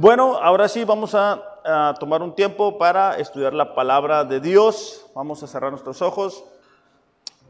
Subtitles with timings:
[0.00, 1.42] Bueno, ahora sí vamos a,
[1.98, 5.04] tomar un tiempo para estudiar la palabra de Dios.
[5.12, 6.44] Vamos a cerrar nuestros ojos.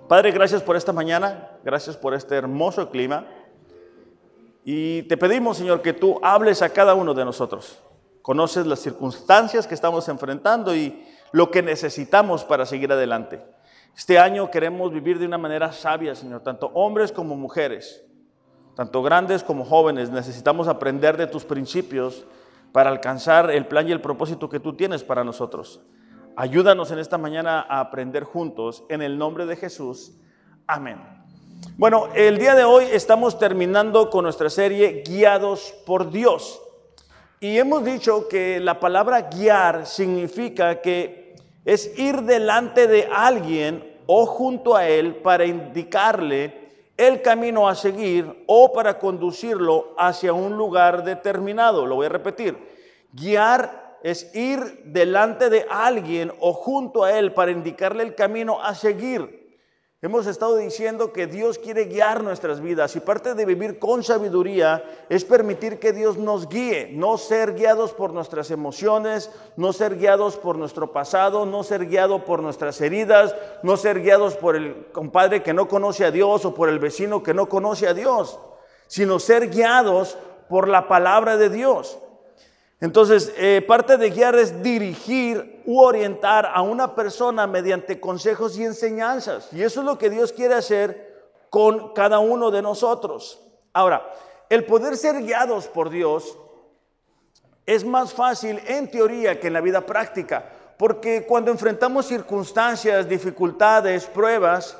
[0.08, 3.26] Padre, gracias por esta mañana, gracias por este hermoso clima.
[4.64, 7.80] Y te pedimos, Señor, que tú hables a cada uno de nosotros.
[8.22, 13.44] Conoces las circunstancias que estamos enfrentando y lo que necesitamos para seguir adelante.
[13.94, 18.02] Este año queremos vivir de una manera sabia, Señor, tanto hombres como mujeres,
[18.74, 20.08] tanto grandes como jóvenes.
[20.08, 22.24] Necesitamos aprender de tus principios
[22.72, 25.80] para alcanzar el plan y el propósito que tú tienes para nosotros.
[26.36, 30.12] Ayúdanos en esta mañana a aprender juntos en el nombre de Jesús.
[30.66, 30.98] Amén.
[31.76, 36.62] Bueno, el día de hoy estamos terminando con nuestra serie Guiados por Dios.
[37.40, 44.26] Y hemos dicho que la palabra guiar significa que es ir delante de alguien o
[44.26, 46.57] junto a él para indicarle
[46.98, 51.86] el camino a seguir o para conducirlo hacia un lugar determinado.
[51.86, 52.58] Lo voy a repetir.
[53.12, 58.74] Guiar es ir delante de alguien o junto a él para indicarle el camino a
[58.74, 59.37] seguir.
[60.00, 64.84] Hemos estado diciendo que Dios quiere guiar nuestras vidas y parte de vivir con sabiduría
[65.08, 70.36] es permitir que Dios nos guíe, no ser guiados por nuestras emociones, no ser guiados
[70.36, 75.42] por nuestro pasado, no ser guiados por nuestras heridas, no ser guiados por el compadre
[75.42, 78.38] que no conoce a Dios o por el vecino que no conoce a Dios,
[78.86, 80.16] sino ser guiados
[80.48, 81.98] por la palabra de Dios.
[82.80, 88.64] Entonces, eh, parte de guiar es dirigir u orientar a una persona mediante consejos y
[88.64, 89.52] enseñanzas.
[89.52, 93.40] Y eso es lo que Dios quiere hacer con cada uno de nosotros.
[93.72, 94.08] Ahora,
[94.48, 96.38] el poder ser guiados por Dios
[97.66, 104.06] es más fácil en teoría que en la vida práctica, porque cuando enfrentamos circunstancias, dificultades,
[104.06, 104.78] pruebas,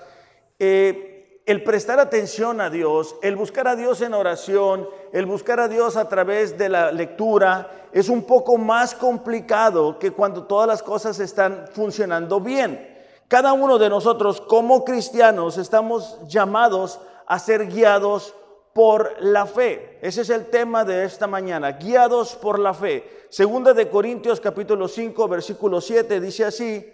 [0.58, 1.07] eh,
[1.48, 5.97] el prestar atención a Dios, el buscar a Dios en oración, el buscar a Dios
[5.97, 11.19] a través de la lectura, es un poco más complicado que cuando todas las cosas
[11.20, 12.98] están funcionando bien.
[13.28, 18.34] Cada uno de nosotros como cristianos estamos llamados a ser guiados
[18.75, 19.98] por la fe.
[20.03, 23.25] Ese es el tema de esta mañana, guiados por la fe.
[23.31, 26.92] Segunda de Corintios capítulo 5 versículo 7 dice así,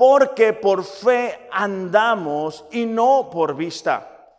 [0.00, 4.30] porque por fe andamos y no por vista.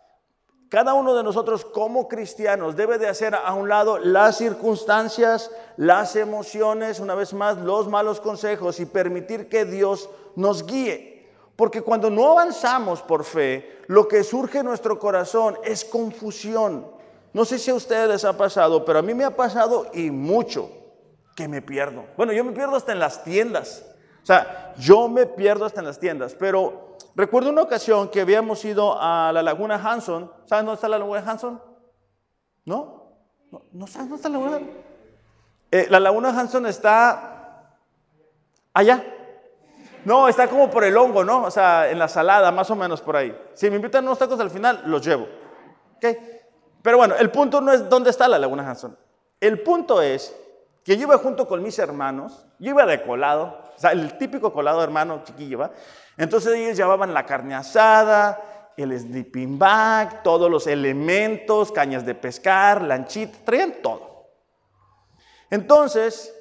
[0.69, 6.15] Cada uno de nosotros como cristianos debe de hacer a un lado las circunstancias, las
[6.15, 11.29] emociones, una vez más los malos consejos y permitir que Dios nos guíe.
[11.55, 16.87] Porque cuando no avanzamos por fe, lo que surge en nuestro corazón es confusión.
[17.33, 20.09] No sé si a ustedes les ha pasado, pero a mí me ha pasado y
[20.09, 20.71] mucho
[21.35, 22.05] que me pierdo.
[22.17, 23.90] Bueno, yo me pierdo hasta en las tiendas.
[24.21, 28.63] O sea, yo me pierdo hasta en las tiendas, pero recuerdo una ocasión que habíamos
[28.63, 30.31] ido a la Laguna Hanson.
[30.45, 31.61] ¿Sabes dónde está la Laguna Hanson?
[32.65, 33.01] ¿No?
[33.71, 34.61] ¿No, sabes dónde está la Laguna?
[35.71, 37.77] Eh, la Laguna Hanson está
[38.73, 39.03] allá.
[40.05, 41.43] No, está como por el hongo, ¿no?
[41.43, 43.35] O sea, en la salada, más o menos por ahí.
[43.53, 45.27] Si me invitan unos tacos al final, los llevo.
[45.97, 46.05] ¿Ok?
[46.81, 48.97] Pero bueno, el punto no es dónde está la Laguna Hanson.
[49.39, 50.35] El punto es
[50.83, 54.51] que yo iba junto con mis hermanos, yo iba de colado, o sea, el típico
[54.51, 55.69] colado hermano chiquillo.
[56.17, 62.81] Entonces ellos llevaban la carne asada, el sleeping bag, todos los elementos, cañas de pescar,
[62.81, 64.29] lanchita, traían todo.
[65.49, 66.33] Entonces,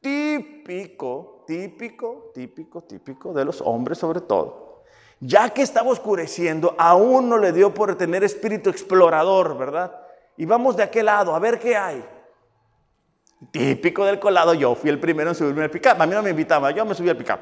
[0.00, 4.82] típico, típico, típico, típico de los hombres sobre todo.
[5.20, 10.00] Ya que estaba oscureciendo, aún no le dio por tener espíritu explorador, ¿verdad?
[10.36, 12.02] Y vamos de aquel lado a ver qué hay.
[13.50, 16.00] Típico del colado, yo fui el primero en subirme al pick-up.
[16.00, 17.38] A mí no me invitaba, yo me subí al pick-up.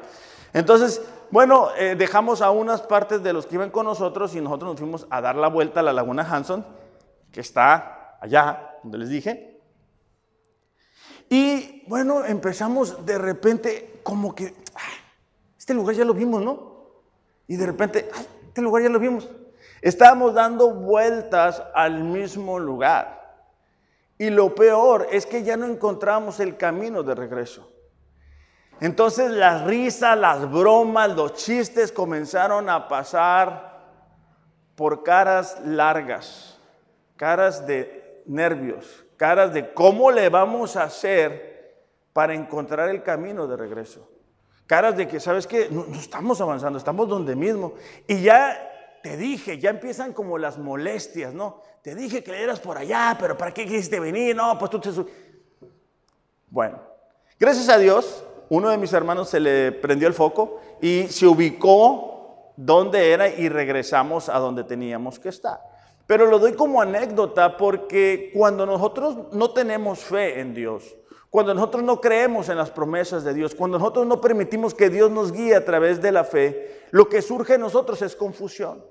[0.53, 4.71] Entonces, bueno, eh, dejamos a unas partes de los que iban con nosotros y nosotros
[4.71, 6.65] nos fuimos a dar la vuelta a la Laguna Hanson,
[7.31, 9.61] que está allá, donde les dije.
[11.29, 14.55] Y bueno, empezamos de repente como que,
[15.57, 16.69] este lugar ya lo vimos, ¿no?
[17.47, 18.09] Y de repente,
[18.47, 19.29] este lugar ya lo vimos.
[19.81, 23.18] Estábamos dando vueltas al mismo lugar.
[24.19, 27.71] Y lo peor es que ya no encontramos el camino de regreso.
[28.81, 33.79] Entonces las risas, las bromas, los chistes comenzaron a pasar
[34.75, 36.59] por caras largas,
[37.15, 43.55] caras de nervios, caras de cómo le vamos a hacer para encontrar el camino de
[43.55, 44.05] regreso.
[44.67, 45.69] Caras de que, ¿sabes qué?
[45.71, 47.73] No, no estamos avanzando, estamos donde mismo.
[48.05, 48.69] Y ya
[49.01, 51.61] te dije, ya empiezan como las molestias, ¿no?
[51.81, 54.35] te dije que le dieras por allá, pero ¿para qué quisiste venir?
[54.35, 54.89] No, pues tú te...
[56.49, 56.79] Bueno,
[57.39, 62.53] gracias a Dios, uno de mis hermanos se le prendió el foco y se ubicó
[62.57, 65.61] donde era y regresamos a donde teníamos que estar.
[66.05, 70.95] Pero lo doy como anécdota porque cuando nosotros no tenemos fe en Dios,
[71.29, 75.11] Cuando nosotros no creemos en las promesas de Dios, cuando nosotros no permitimos que Dios
[75.11, 78.83] nos guíe a través de la fe, lo que surge en nosotros es confusión.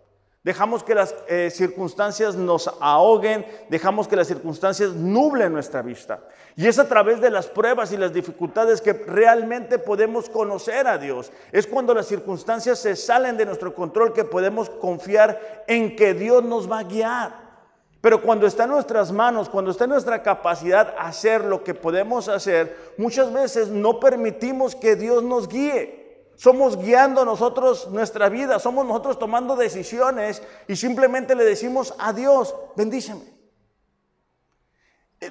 [0.45, 6.23] Dejamos que las eh, circunstancias nos ahoguen, dejamos que las circunstancias nublen nuestra vista.
[6.55, 10.97] Y es a través de las pruebas y las dificultades que realmente podemos conocer a
[10.97, 11.33] Dios.
[11.51, 16.45] Es cuando las circunstancias se salen de nuestro control que podemos confiar en que Dios
[16.45, 17.48] nos va a guiar.
[18.09, 22.31] Pero cuando está en nuestras manos, cuando está en nuestra capacidad hacer lo que podemos
[22.31, 26.25] hacer, muchas veces no permitimos que Dios nos guíe.
[26.35, 32.55] Somos guiando nosotros nuestra vida, somos nosotros tomando decisiones y simplemente le decimos a Dios,
[32.77, 33.27] bendíceme.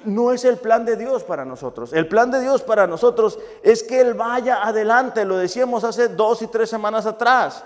[0.04, 1.92] No es el plan de Dios para nosotros.
[1.92, 5.24] El plan de Dios para nosotros es que Él vaya adelante.
[5.24, 7.64] Lo decíamos hace dos y tres semanas atrás.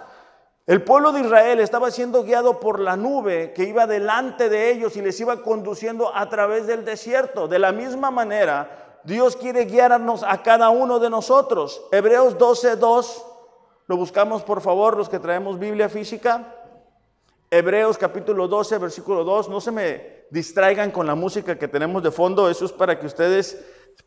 [0.65, 4.97] El pueblo de Israel estaba siendo guiado por la nube que iba delante de ellos
[4.97, 7.49] y les iba conduciendo a través del desierto.
[7.49, 11.83] De la misma manera, Dios quiere guiarnos a cada uno de nosotros.
[11.91, 13.25] Hebreos 12:2,
[13.89, 16.55] lo buscamos por favor los que traemos Biblia física.
[17.51, 19.49] Hebreos capítulo 12, versículo 2.
[19.49, 23.07] No se me distraigan con la música que tenemos de fondo, eso es para que
[23.07, 23.61] ustedes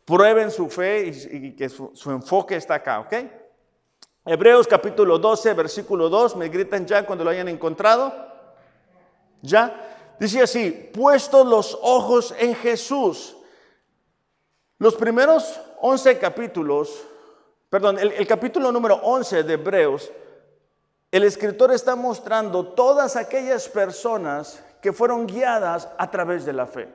[0.06, 3.14] prueben su fe y, que su, su enfoque está acá, ¿ok?
[4.28, 8.12] Hebreos capítulo 12, versículo 2, me gritan ya cuando lo hayan encontrado.
[9.40, 13.36] Ya, dice así, puestos los ojos en Jesús.
[14.78, 17.04] Los primeros 11 capítulos,
[17.70, 20.10] perdón, el, el capítulo número 11 de Hebreos,
[21.12, 26.88] el escritor está mostrando todas aquellas personas que fueron guiadas a través de la fe.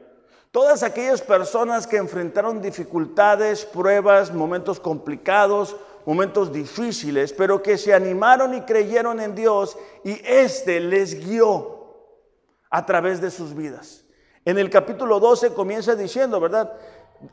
[0.52, 8.54] Todas aquellas personas que enfrentaron dificultades, pruebas, momentos complicados, momentos difíciles, pero que se animaron
[8.54, 11.82] y creyeron en Dios y éste les guió
[12.70, 14.06] a través de sus vidas.
[14.46, 16.74] En el capítulo 12 comienza diciendo, ¿verdad?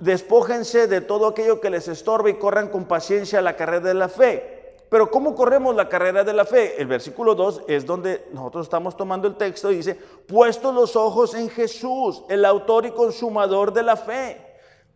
[0.01, 4.09] Despójense de todo aquello que les estorbe y corran con paciencia la carrera de la
[4.09, 4.77] fe.
[4.91, 6.81] Pero ¿cómo corremos la carrera de la fe?
[6.81, 11.35] El versículo 2 es donde nosotros estamos tomando el texto y dice, puesto los ojos
[11.35, 14.48] en Jesús, el autor y consumador de la fe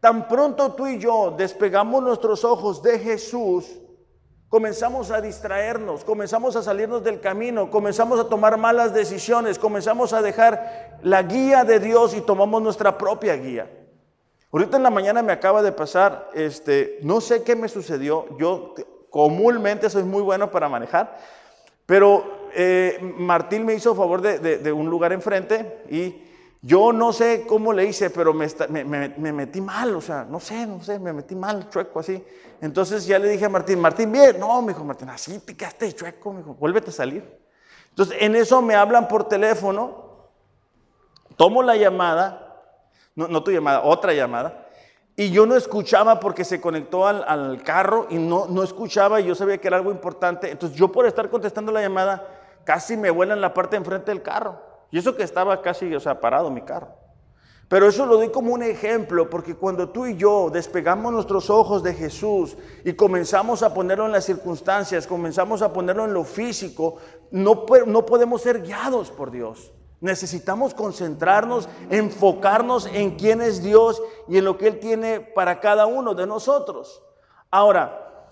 [0.03, 3.79] Tan pronto tú y yo despegamos nuestros ojos de Jesús,
[4.49, 10.21] comenzamos a distraernos, comenzamos a salirnos del camino, comenzamos a tomar malas decisiones, comenzamos a
[10.21, 13.71] dejar la guía de Dios y tomamos nuestra propia guía.
[14.51, 18.75] Ahorita en la mañana me acaba de pasar, este, no sé qué me sucedió, yo
[19.09, 21.17] comúnmente soy muy bueno para manejar,
[21.87, 26.32] pero eh, Martín me hizo favor de, de un lugar enfrente y
[26.65, 28.47] yo no sé cómo le hice, pero me,
[29.33, 32.25] metí mal, o sea, no sé, no sé, me metí mal, chueco así.
[32.61, 35.93] Entonces ya le dije a Martín, Martín, bien, no, me dijo Martín, así te quedaste
[35.93, 37.43] chueco, me dijo, vuélvete a salir.
[37.89, 40.29] Entonces en eso me hablan por teléfono,
[41.37, 42.63] tomo la llamada,
[43.17, 44.69] no, tu llamada, otra llamada,
[45.17, 49.35] y yo no escuchaba porque se conectó al, carro y no, no escuchaba y yo
[49.35, 50.49] sabía que era algo importante.
[50.49, 52.25] Entonces yo por estar contestando la llamada,
[52.65, 54.72] casi me vuelan la parte de enfrente del carro.
[54.93, 56.95] Y eso que estaba casi, o sea, parado mi carro.
[57.67, 61.83] Pero eso lo doy como un ejemplo, porque cuando tú y yo despegamos nuestros ojos
[61.83, 66.99] de Jesús y comenzamos a ponerlo en las circunstancias, comenzamos a ponerlo en lo físico,
[67.31, 69.73] no, no podemos ser guiados por Dios.
[70.03, 75.87] Necesitamos concentrarnos, enfocarnos en quién es Dios y en lo que Él tiene para cada
[75.87, 77.03] uno de nosotros.
[77.51, 78.29] Ahora,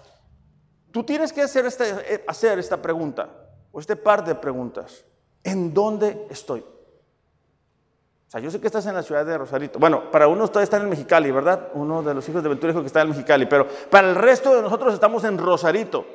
[0.92, 3.30] tú tienes que hacer esta, eh, hacer esta pregunta,
[3.72, 5.06] o este par de preguntas.
[5.44, 6.60] ¿En dónde estoy?
[6.60, 9.80] O sea, yo sé que estás en la ciudad de Rosarito.
[9.80, 11.70] Bueno, para uno todavía está en Mexicali, ¿verdad?
[11.74, 14.54] Uno de los hijos de Ventura dijo que está en Mexicali, pero para el resto
[14.54, 16.06] de nosotros estamos en Rosarito.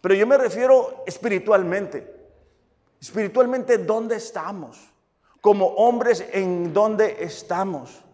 [0.00, 2.22] Pero yo me refiero espiritualmente.
[3.00, 4.78] Espiritualmente, ¿dónde estamos?
[5.40, 8.04] Como hombres, ¿en dónde estamos?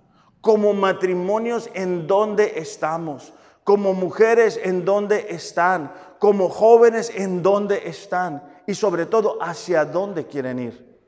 [0.41, 3.35] Como matrimonios, ¿en dónde estamos?
[3.63, 5.93] Como mujeres, ¿en dónde están?
[6.19, 8.48] Como jóvenes, ¿en dónde están?
[8.69, 10.99] Y sobre todo hacia dónde quieren ir.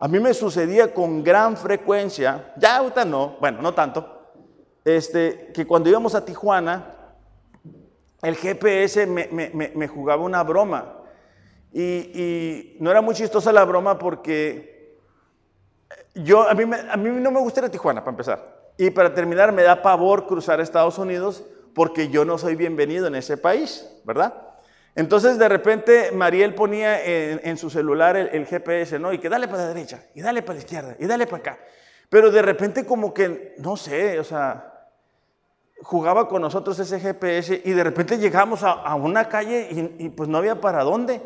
[0.00, 4.32] A mí me sucedía con gran frecuencia, ya ahorita no, bueno, no tanto,
[4.84, 6.92] este, que cuando íbamos a Tijuana,
[8.20, 10.92] el GPS me, jugaba una broma.
[11.72, 14.98] Y, no era muy chistosa la broma porque
[16.16, 18.72] yo, a mí, a mí no me gusta ir a Tijuana, para empezar.
[18.76, 21.44] Y para terminar, me da pavor cruzar Estados Unidos
[21.76, 24.45] porque yo no soy bienvenido en ese país, ¿verdad?
[24.96, 29.12] Entonces de repente Mariel ponía en, su celular el, GPS, ¿no?
[29.12, 31.58] Y que dale para la derecha, y dale para la izquierda, y dale para acá.
[32.08, 34.88] Pero de repente como que, no sé, o sea,
[35.82, 40.30] jugaba con nosotros ese GPS y de repente llegamos a, una calle y, y, pues
[40.30, 41.20] no había para dónde.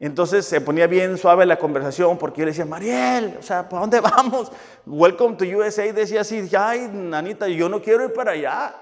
[0.00, 3.80] Entonces se ponía bien suave la conversación porque yo le decía, Mariel, o sea, ¿para
[3.80, 4.50] dónde vamos?
[4.86, 5.92] Welcome to USA.
[5.92, 8.74] Decía así, ay, nanita, yo no quiero ir para allá.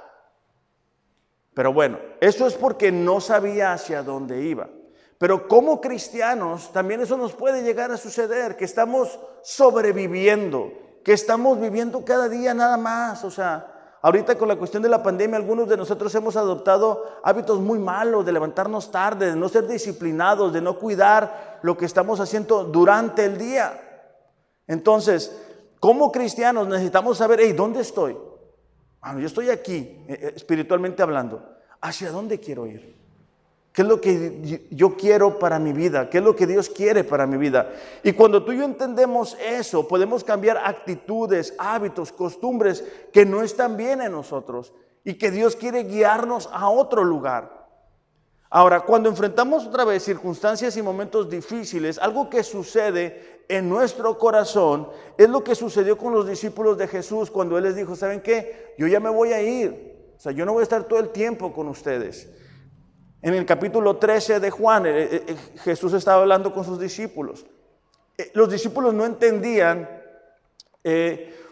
[1.54, 4.68] Pero bueno, eso es porque no sabía hacia dónde iba.
[5.18, 10.72] Pero como cristianos, también eso nos puede llegar a suceder, que estamos sobreviviendo,
[11.04, 13.24] que estamos viviendo cada día nada más.
[13.24, 17.60] O sea, ahorita con la cuestión de la pandemia, algunos de nosotros hemos adoptado hábitos
[17.60, 22.18] muy malos de levantarnos tarde, de no ser disciplinados, de no cuidar lo que estamos
[22.18, 23.80] haciendo durante el día.
[24.66, 25.34] Entonces,
[25.78, 28.16] como cristianos necesitamos saber, hey, ¿dónde estoy?
[29.12, 31.42] Yo estoy aquí, eh, eh, espiritualmente hablando.
[31.80, 32.94] ¿Hacia dónde quiero ir?
[33.72, 36.08] ¿Qué es lo que yo quiero para mi vida?
[36.08, 37.72] ¿Qué es lo que Dios quiere para mi vida?
[38.04, 43.76] Y cuando tú y yo entendemos eso, podemos cambiar actitudes, hábitos, costumbres que no están
[43.76, 47.66] bien en nosotros y que Dios quiere guiarnos a otro lugar.
[48.48, 54.88] Ahora, cuando enfrentamos otra vez circunstancias y momentos difíciles, algo que sucede en nuestro corazón
[55.18, 58.74] es lo que sucedió con los discípulos de Jesús cuando Él les dijo, ¿saben qué?
[58.78, 60.12] Yo ya me voy a ir.
[60.16, 62.28] O sea, yo no voy a estar todo el tiempo con ustedes.
[63.24, 67.46] En el capítulo 13 de Juan, eh, eh, eh, Jesús estaba hablando con sus discípulos.
[68.34, 69.88] Los discípulos no entendían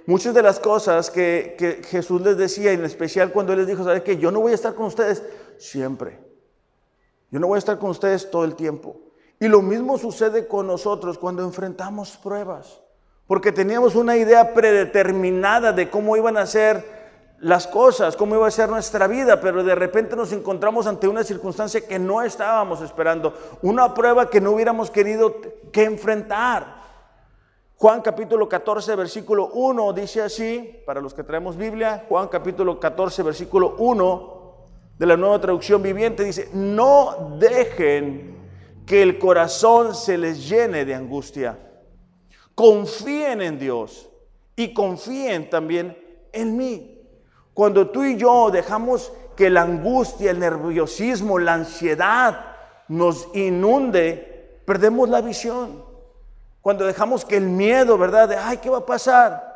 [0.07, 4.03] muchas de las cosas que, Jesús les decía, en especial cuando Él les dijo, ¿saben
[4.03, 4.19] qué?
[4.19, 5.23] Yo no voy a estar con ustedes
[5.57, 6.19] siempre.
[7.31, 9.01] Yo no voy a estar con ustedes todo el tiempo.
[9.43, 12.81] Y lo mismo sucede con nosotros cuando enfrentamos pruebas,
[13.27, 16.85] porque teníamos una idea predeterminada de cómo iban a ser
[17.41, 21.25] las cosas, cómo iba a ser nuestra vida, pero de repente nos encontramos ante una
[21.25, 25.35] circunstancia que no estábamos esperando, una prueba que no hubiéramos querido
[25.73, 26.77] que enfrentar.
[27.79, 33.25] Juan capítulo 14, versículo 1 dice así, para los que traemos Biblia, Juan capítulo 14,
[33.25, 34.41] versículo 1
[35.01, 38.42] de la nueva traducción viviente dice, no dejen
[38.87, 41.59] que el corazón se les llene de angustia.
[42.55, 44.09] Confíen en Dios
[44.57, 45.97] y confíen también
[46.33, 47.01] en mí.
[47.55, 52.57] Cuando tú y yo dejamos que la angustia, el nerviosismo, la ansiedad
[52.89, 55.85] nos inunde, perdemos la visión.
[56.61, 58.29] Cuando dejamos que el miedo, ¿verdad?
[58.29, 59.53] De, ay, ¿qué va a pasar?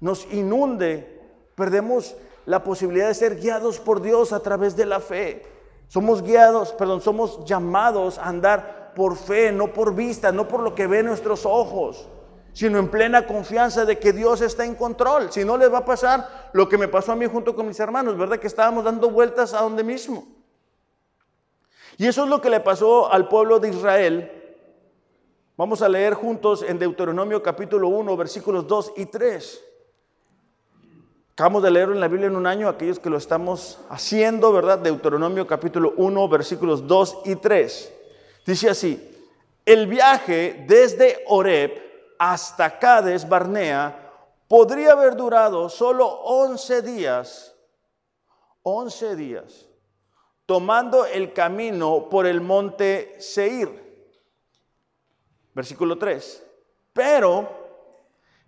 [0.00, 1.20] Nos inunde,
[1.54, 5.42] perdemos la posibilidad de ser guiados por Dios a través de la fe.
[5.90, 10.72] Somos guiados, perdón, somos llamados a andar por fe, no por vista, no por lo
[10.72, 12.08] que ven nuestros ojos,
[12.52, 15.32] sino en plena confianza de que Dios está en control.
[15.32, 17.80] Si no les va a pasar lo que me pasó a mí junto con mis
[17.80, 18.38] hermanos, ¿verdad?
[18.38, 20.28] Que estábamos dando vueltas a donde mismo.
[21.98, 24.30] Y eso es lo que le pasó al pueblo de Israel.
[25.56, 29.64] Vamos a leer juntos en Deuteronomio capítulo 1, versículos 2 y 3.
[31.32, 34.78] Acabamos de leerlo en la Biblia en un año, aquellos que lo estamos haciendo, ¿verdad?
[34.78, 37.92] Deuteronomio capítulo 1, versículos 2 y 3.
[38.44, 39.10] Dice así,
[39.64, 41.80] el viaje desde Oreb
[42.18, 44.12] hasta Cades Barnea
[44.48, 47.54] podría haber durado solo 11 días,
[48.62, 49.66] 11 días,
[50.44, 53.90] tomando el camino por el monte Seir.
[55.54, 56.44] Versículo 3.
[56.92, 57.48] Pero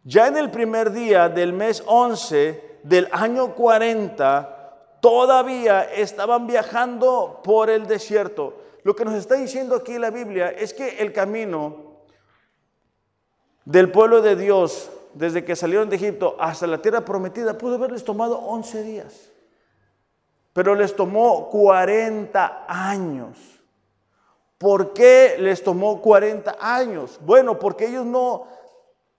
[0.05, 7.71] ya en el primer día del mes 11, del año 40 todavía estaban viajando por
[7.71, 8.55] el desierto.
[8.85, 11.93] Lo que nos está diciendo aquí la Biblia es que el camino
[13.65, 18.05] del pueblo de Dios, desde que salieron de Egipto hasta la tierra prometida, pudo haberles
[18.05, 19.31] tomado 11 días.
[20.53, 23.39] Pero les tomó 40 años.
[24.59, 27.19] ¿Por qué les tomó 40 años?
[27.23, 28.47] Bueno, porque ellos no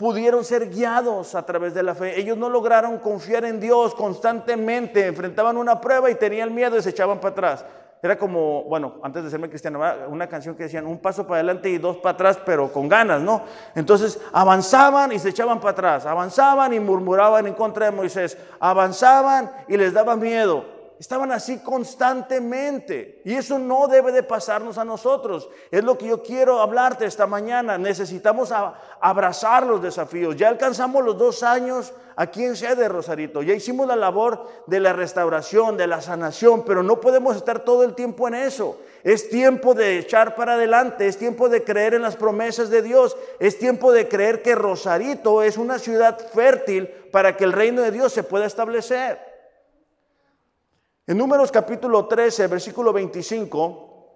[0.03, 2.19] pudieron ser guiados a través de la fe.
[2.19, 6.89] Ellos no lograron confiar en Dios constantemente, enfrentaban una prueba y tenían miedo y se
[6.89, 7.65] echaban para atrás.
[8.01, 9.79] Era como, bueno, antes de serme cristiano,
[10.09, 13.21] una canción que decían un paso para adelante y dos para atrás, pero con ganas,
[13.21, 13.43] ¿no?
[13.75, 19.49] Entonces avanzaban y se echaban para atrás, avanzaban y murmuraban en contra de Moisés, avanzaban
[19.69, 20.65] y les daba miedo.
[21.03, 23.19] Estaban así constantemente.
[23.25, 25.49] Y eso no debe de pasarnos a nosotros.
[25.69, 27.77] Es lo que yo quiero hablarte esta mañana.
[27.77, 28.53] Necesitamos
[29.01, 30.37] abrazar los desafíos.
[30.37, 33.43] Ya alcanzamos los dos años aquí en sede, Rosarito.
[33.43, 37.83] Ya hicimos la labor de la restauración, de la sanación, pero no podemos estar todo
[37.83, 38.79] el tiempo en eso.
[39.03, 43.17] Es tiempo de echar para adelante, es tiempo de creer en las promesas de Dios,
[43.41, 47.91] es tiempo de creer que Rosarito es una ciudad fértil para que el reino de
[47.91, 49.32] Dios se pueda establecer.
[51.05, 54.07] En Números capítulo 13, versículo 25,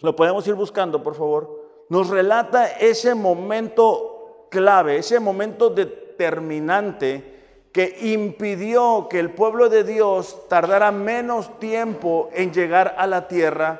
[0.00, 7.98] lo podemos ir buscando, por favor, nos relata ese momento clave, ese momento determinante que
[8.14, 13.78] impidió que el pueblo de Dios tardara menos tiempo en llegar a la tierra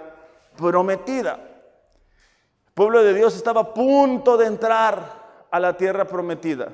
[0.58, 1.40] prometida.
[2.74, 6.68] pueblo de Dios estaba a punto de entrar a la tierra prometida.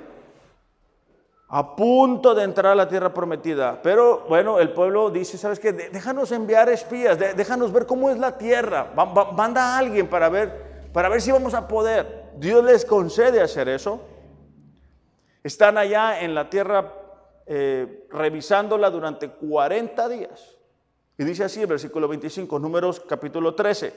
[1.55, 3.83] A punto de entrar a la tierra prometida.
[3.83, 5.75] Pero bueno, el pueblo dice, ¿sabes qué?
[5.75, 8.91] Déjanos enviar espías, déjanos ver cómo es la tierra.
[9.37, 12.31] Manda a alguien para ver, para ver si vamos a poder.
[12.39, 14.01] Dios les concede hacer eso.
[15.45, 16.91] Están allá en la tierra
[17.45, 20.57] eh, revisándola durante 40 días.
[21.19, 23.93] Y dice así el versículo 25, números capítulo 13.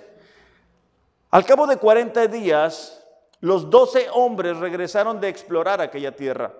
[1.31, 3.01] Al cabo de 40 días,
[3.39, 6.51] los 12 hombres regresaron de explorar aquella tierra.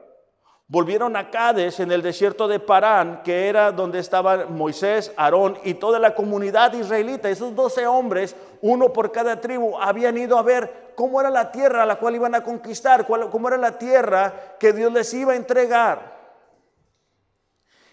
[0.67, 5.75] Volvieron a Cades en el desierto de Parán, que era donde estaban Moisés, Aarón y
[5.75, 7.29] toda la comunidad israelita.
[7.29, 11.84] Esos 12 hombres, uno por cada tribu, habían ido a ver cómo era la tierra
[11.84, 15.36] a la cual iban a conquistar, cómo era la tierra que Dios les iba a
[15.36, 16.15] entregar.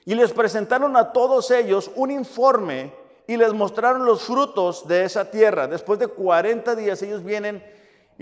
[0.07, 2.95] Y les presentaron a todos ellos un informe
[3.27, 5.69] y les mostraron los frutos de esa tierra.
[5.69, 7.63] Después de 40 días ellos vienen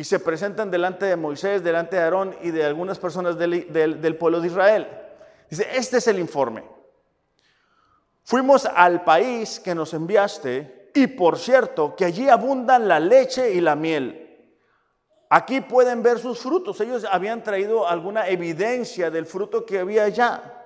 [0.00, 4.40] y se presentan delante de Moisés, delante de Aarón y de algunas personas del, pueblo
[4.40, 4.88] de Israel.
[5.50, 6.64] Dice, este es el informe.
[8.22, 13.60] Fuimos al país que nos enviaste y por cierto que allí abundan la leche y
[13.60, 14.42] la miel.
[15.28, 16.80] Aquí pueden ver sus frutos.
[16.80, 20.64] Ellos habían traído alguna evidencia del fruto que había allá.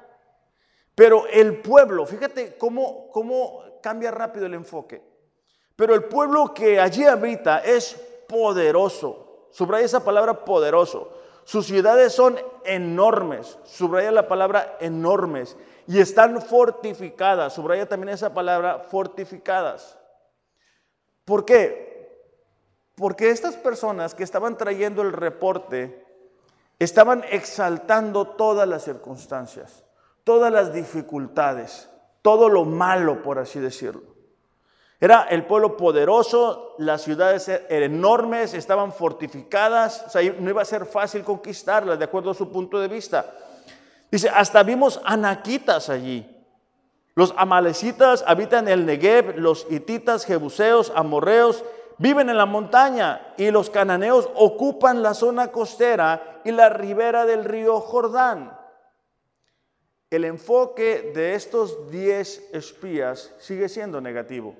[0.94, 5.02] Pero el pueblo, fíjate cómo, cómo cambia rápido el enfoque.
[5.74, 9.23] Pero el pueblo que allí habita es poderoso.
[9.54, 11.10] Subraya esa palabra poderoso.
[11.44, 13.56] Sus ciudades son enormes.
[13.64, 15.56] Subraya la palabra enormes.
[15.86, 17.54] Y están fortificadas.
[17.54, 19.96] Subraya también esa palabra fortificadas.
[21.24, 22.28] ¿Por qué?
[22.96, 26.04] Porque estas personas que estaban trayendo el reporte
[26.78, 29.84] estaban exaltando todas las circunstancias
[30.24, 31.88] todas las dificultades,
[32.22, 34.13] todo lo malo, por así decirlo.
[35.00, 40.66] Era el pueblo poderoso, las ciudades eran enormes, estaban fortificadas, o sea, no iba a
[40.66, 43.34] ser fácil conquistarlas, de acuerdo a su punto de vista.
[44.10, 46.30] Dice, hasta vimos anaquitas allí.
[47.16, 51.64] Los amalecitas habitan el Negev, los hititas, jebuseos, amorreos,
[51.98, 57.44] viven en la montaña y los cananeos ocupan la zona costera y la ribera del
[57.44, 58.58] río Jordán.
[60.10, 64.56] El enfoque de estos 10 espías sigue siendo negativo.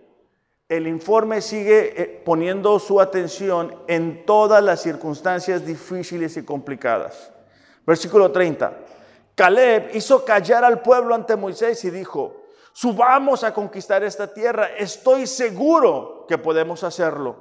[0.69, 7.31] El informe sigue eh, poniendo su atención en todas las circunstancias difíciles y complicadas.
[7.87, 8.73] Versículo 30.
[9.35, 15.27] Caleb hizo callar al pueblo ante Moisés y dijo, subamos a conquistar esta tierra, estoy
[15.27, 17.37] seguro que podemos hacerlo.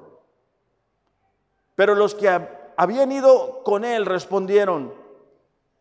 [1.75, 2.29] Pero los que
[2.75, 4.93] habían ido con él respondieron,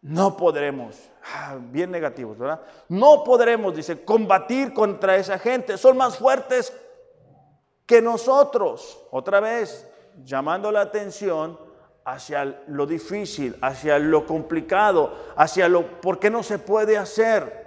[0.00, 1.10] no podremos.
[1.34, 2.60] Ah, bien negativos, ¿verdad?
[2.88, 5.76] No podremos, dice, combatir contra esa gente.
[5.78, 6.72] Son más fuertes
[7.86, 9.00] que nosotros.
[9.10, 9.88] Otra vez,
[10.24, 11.58] llamando la atención
[12.04, 17.62] hacia lo difícil, hacia lo complicado, hacia lo por qué no se puede hacer.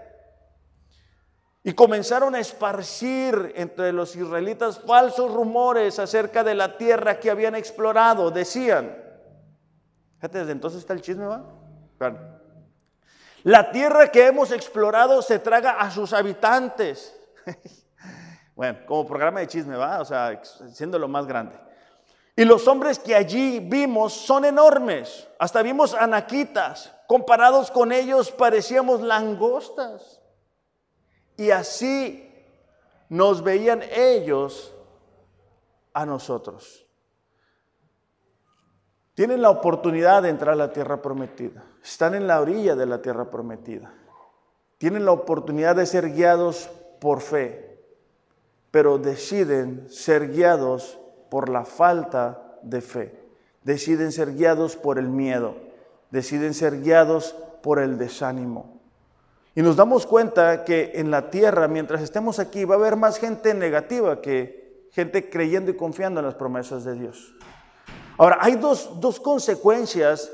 [1.64, 7.56] Y comenzaron a esparcir entre los israelitas falsos rumores acerca de la tierra que habían
[7.56, 8.30] explorado.
[8.30, 8.96] Decían,
[10.18, 11.44] fíjate, desde entonces está el chisme, ¿va?
[13.44, 17.16] La tierra que hemos explorado se traga a sus habitantes.
[18.56, 20.00] bueno, como programa de chisme, ¿va?
[20.00, 21.60] O sea, siendo lo más grande.
[22.36, 25.28] Y los hombres que allí vimos son enormes.
[25.40, 26.92] Hasta vimos anaquitas.
[27.08, 30.22] Comparados con ellos parecíamos langostas.
[31.38, 32.32] Y así
[33.10, 34.74] nos veían ellos
[35.94, 36.86] a nosotros.
[39.14, 41.64] Tienen la oportunidad de entrar a la tierra prometida.
[41.82, 43.94] Están en la orilla de la tierra prometida.
[44.78, 47.65] Tienen la oportunidad de ser guiados por fe,
[48.76, 53.18] pero deciden ser guiados por la falta de fe.
[53.64, 55.56] Deciden ser guiados por el miedo.
[56.12, 58.82] Deciden ser guiados por el desánimo.
[59.56, 63.18] Y nos damos cuenta que en la tierra, mientras estemos aquí, va a haber más
[63.18, 67.34] gente negativa que gente creyendo y confiando en las promesas de Dios.
[68.18, 68.90] Ahora, hay dos,
[69.24, 70.30] consecuencias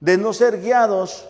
[0.00, 1.28] de no ser guiados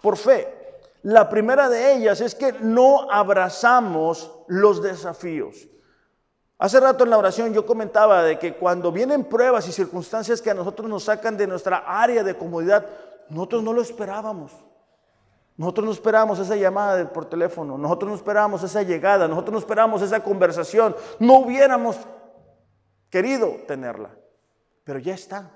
[0.00, 0.54] por fe.
[1.02, 5.66] La primera de ellas es que no abrazamos los desafíos.
[6.60, 10.50] Hace rato en la oración yo comentaba de que cuando vienen pruebas y circunstancias que
[10.50, 12.86] a nosotros nos sacan de nuestra área de comodidad,
[13.28, 14.52] nosotros no lo esperábamos.
[15.56, 20.00] Nosotros no esperábamos esa llamada por teléfono, nosotros no esperábamos esa llegada, nosotros no esperábamos
[20.00, 21.96] esa conversación, no hubiéramos
[23.10, 24.10] querido tenerla
[24.90, 25.48] pero ya está.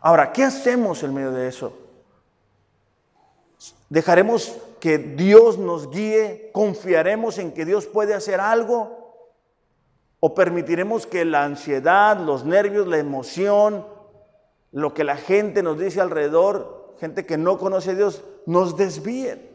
[0.00, 1.72] Ahora, ¿qué hacemos en medio de eso?
[3.88, 6.50] ¿Dejaremos que Dios nos guíe?
[6.52, 9.07] ¿Confiaremos en que Dios puede hacer algo?
[10.20, 13.86] ¿O permitiremos que la ansiedad, los nervios, la emoción,
[14.72, 19.48] lo que la gente nos dice alrededor, gente que no conoce a Dios, nos desvíen?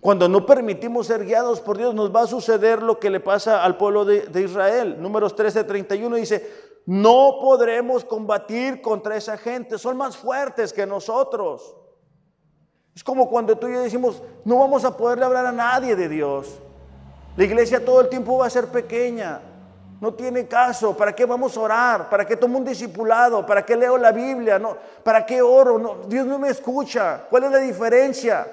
[0.00, 3.62] Cuando no permitimos ser guiados por Dios, nos va a suceder lo que le pasa
[3.62, 4.96] al pueblo de, Israel.
[4.98, 6.50] Números 13, 31 dice,
[6.86, 11.76] no podremos combatir contra esa gente, son más fuertes que nosotros.
[12.94, 16.08] Es como cuando tú y yo decimos, no vamos a poderle hablar a nadie de
[16.08, 16.58] Dios.
[17.36, 19.42] La iglesia todo el tiempo va a ser pequeña.
[20.00, 20.96] No tiene caso.
[20.96, 22.10] ¿Para qué vamos a orar?
[22.10, 23.44] ¿Para qué tomo un discipulado?
[23.44, 24.58] ¿Para qué leo la Biblia?
[24.58, 25.78] No, ¿Para qué oro?
[25.78, 27.26] No, Dios no me escucha.
[27.28, 28.46] ¿Cuál es la diferencia?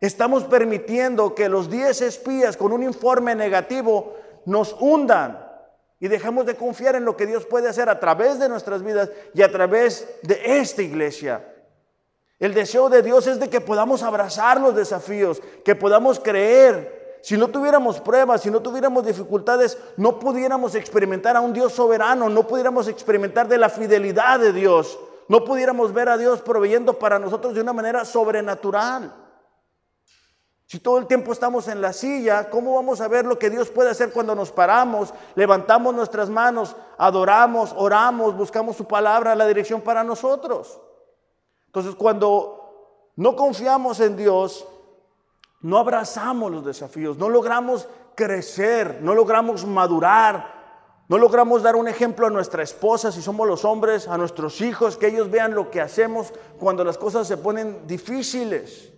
[0.00, 5.42] Estamos permitiendo que los 10 espías con un informe negativo nos hundan
[5.98, 9.10] y dejamos de confiar en lo que Dios puede hacer a través de nuestras vidas
[9.32, 11.42] y a través de esta iglesia.
[12.38, 17.05] El deseo de Dios es de que podamos abrazar los desafíos, que podamos creer.
[17.26, 22.28] Si no tuviéramos pruebas, si no tuviéramos dificultades, no pudiéramos experimentar a un Dios soberano,
[22.28, 27.18] no pudiéramos experimentar de la fidelidad de Dios, no pudiéramos ver a Dios proveyendo para
[27.18, 29.12] nosotros de una manera sobrenatural.
[30.66, 33.70] Si todo el tiempo estamos en la silla, ¿cómo vamos a ver lo que Dios
[33.70, 39.80] puede hacer cuando nos paramos, levantamos nuestras manos, adoramos, oramos, buscamos su palabra, la dirección
[39.80, 40.80] para nosotros?
[41.66, 44.64] Entonces, cuando no confiamos en Dios,
[45.60, 50.56] no abrazamos los desafíos, no logramos crecer, no logramos madurar,
[51.08, 54.96] no logramos dar un ejemplo a nuestra esposa, si somos los hombres, a nuestros hijos,
[54.96, 58.92] que ellos vean lo que hacemos cuando las cosas se ponen difíciles.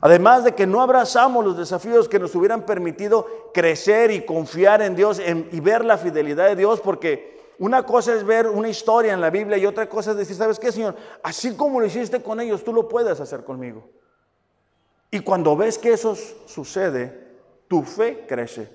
[0.00, 4.96] Además de que no abrazamos los desafíos que nos hubieran permitido crecer y confiar en
[4.96, 9.20] Dios y ver la fidelidad de Dios, porque una cosa es ver una historia en
[9.20, 10.96] la Biblia y otra cosa es decir, ¿sabes qué, Señor?
[11.22, 13.90] Así como lo hiciste con ellos, tú lo puedes hacer conmigo.
[15.10, 16.14] Y cuando ves que eso
[16.46, 17.28] sucede,
[17.68, 18.70] tu fe crece.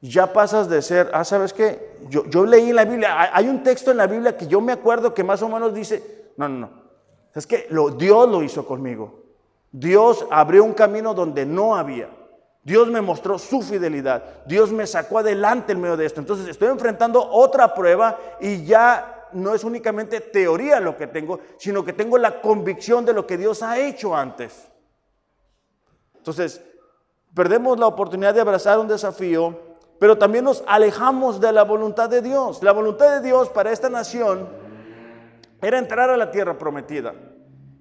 [0.00, 1.96] Ya pasas de ser, ah, ¿sabes qué?
[2.08, 5.12] Yo, leí en la Biblia, hay un texto en la Biblia que yo me acuerdo
[5.12, 6.70] que más o menos dice, no, no, no,
[7.34, 9.24] es que Dios lo hizo conmigo.
[9.72, 12.10] Dios abrió un camino donde no había.
[12.62, 14.44] Dios me mostró su fidelidad.
[14.46, 16.20] Dios me sacó adelante en medio de esto.
[16.20, 21.84] Entonces estoy enfrentando otra prueba y ya no es únicamente teoría lo que tengo, sino
[21.84, 24.68] que tengo la convicción de lo que Dios ha hecho antes.
[26.16, 26.62] Entonces,
[27.34, 29.58] perdemos la oportunidad de abrazar un desafío,
[29.98, 32.62] pero también nos alejamos de la voluntad de Dios.
[32.62, 34.48] La voluntad de Dios para esta nación
[35.60, 37.14] era entrar a la tierra prometida,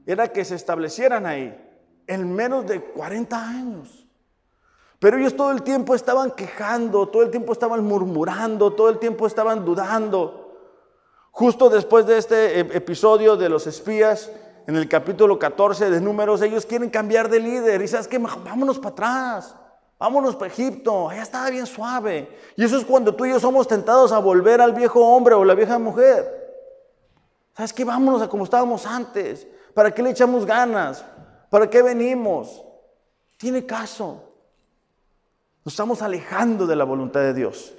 [0.05, 1.55] era que se establecieran ahí
[2.07, 4.07] en menos de 40 años.
[4.99, 9.27] Pero ellos todo el tiempo estaban quejando, todo el tiempo estaban murmurando, todo el tiempo
[9.27, 10.46] estaban dudando.
[11.37, 14.31] Justo después de este episodio de los espías,
[14.65, 17.79] en el capítulo 14 de Números, ellos quieren cambiar de líder.
[17.83, 19.55] Y sabes que vámonos para atrás,
[19.99, 22.27] vámonos para Egipto, allá estaba bien suave.
[22.55, 25.45] Y eso es cuando tú y yo somos tentados a volver al viejo hombre o
[25.45, 26.25] la vieja mujer.
[27.55, 27.85] ¿Sabes qué?
[27.85, 29.45] Vámonos a como estábamos antes.
[29.75, 31.05] ¿Para qué le echamos ganas?
[31.51, 32.65] ¿Para qué venimos?
[33.37, 34.23] Tiene caso.
[35.63, 37.75] Nos estamos alejando de la voluntad de Dios.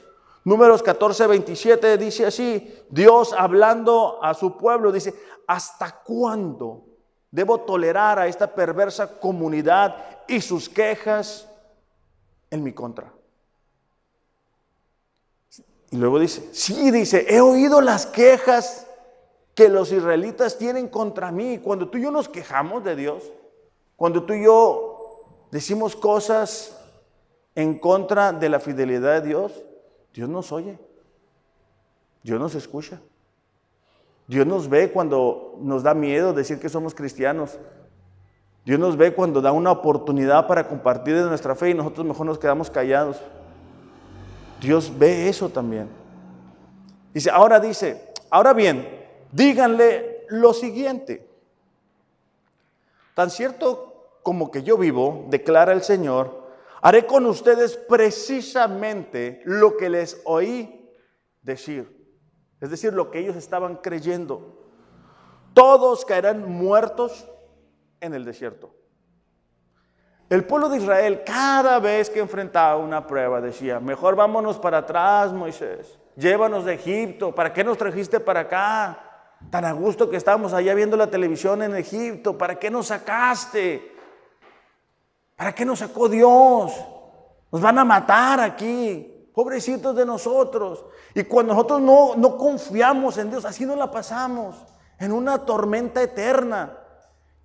[0.48, 5.12] Números 14, 27 dice así, Dios hablando a su pueblo, dice,
[5.46, 6.86] ¿hasta cuándo
[7.30, 9.94] debo tolerar a esta perversa comunidad
[10.26, 11.46] y sus quejas
[12.50, 13.12] en mi contra?
[15.90, 18.86] Y luego dice, sí, dice, he oído las quejas
[19.54, 21.58] que los israelitas tienen contra mí.
[21.58, 23.22] Cuando tú y yo nos quejamos de Dios,
[23.96, 26.74] cuando tú y yo decimos cosas
[27.54, 29.52] en contra de la fidelidad de Dios,
[30.14, 30.78] Dios nos oye,
[32.22, 33.00] Dios nos escucha.
[34.26, 37.58] Dios nos ve cuando nos da miedo decir que somos cristianos.
[38.64, 42.26] Dios nos ve cuando da una oportunidad para compartir de nuestra fe y nosotros mejor
[42.26, 43.18] nos quedamos callados.
[44.60, 45.88] Dios ve eso también.
[47.14, 48.86] Dice, ahora dice, ahora bien,
[49.32, 51.26] díganle lo siguiente.
[53.14, 56.37] Tan cierto como que yo vivo, declara el Señor,
[56.82, 60.90] haré con ustedes precisamente lo que les oí
[61.42, 61.96] decir.
[62.60, 64.70] Es decir, lo que ellos estaban creyendo.
[65.54, 67.28] Todos caerán muertos
[68.00, 68.74] en el desierto.
[70.28, 75.32] El pueblo de Israel cada vez que enfrentaba una prueba decía, mejor vámonos para atrás,
[75.32, 79.04] Moisés, llévanos de Egipto, ¿para qué nos trajiste para acá?
[79.50, 83.96] Tan a gusto que estábamos allá viendo la televisión en Egipto, ¿para qué nos sacaste?
[85.38, 86.72] ¿Para qué nos sacó Dios?
[87.52, 90.84] Nos van a matar aquí, pobrecitos de nosotros.
[91.14, 94.56] Y cuando nosotros no, no confiamos en Dios, así nos la pasamos,
[94.98, 96.76] en una tormenta eterna.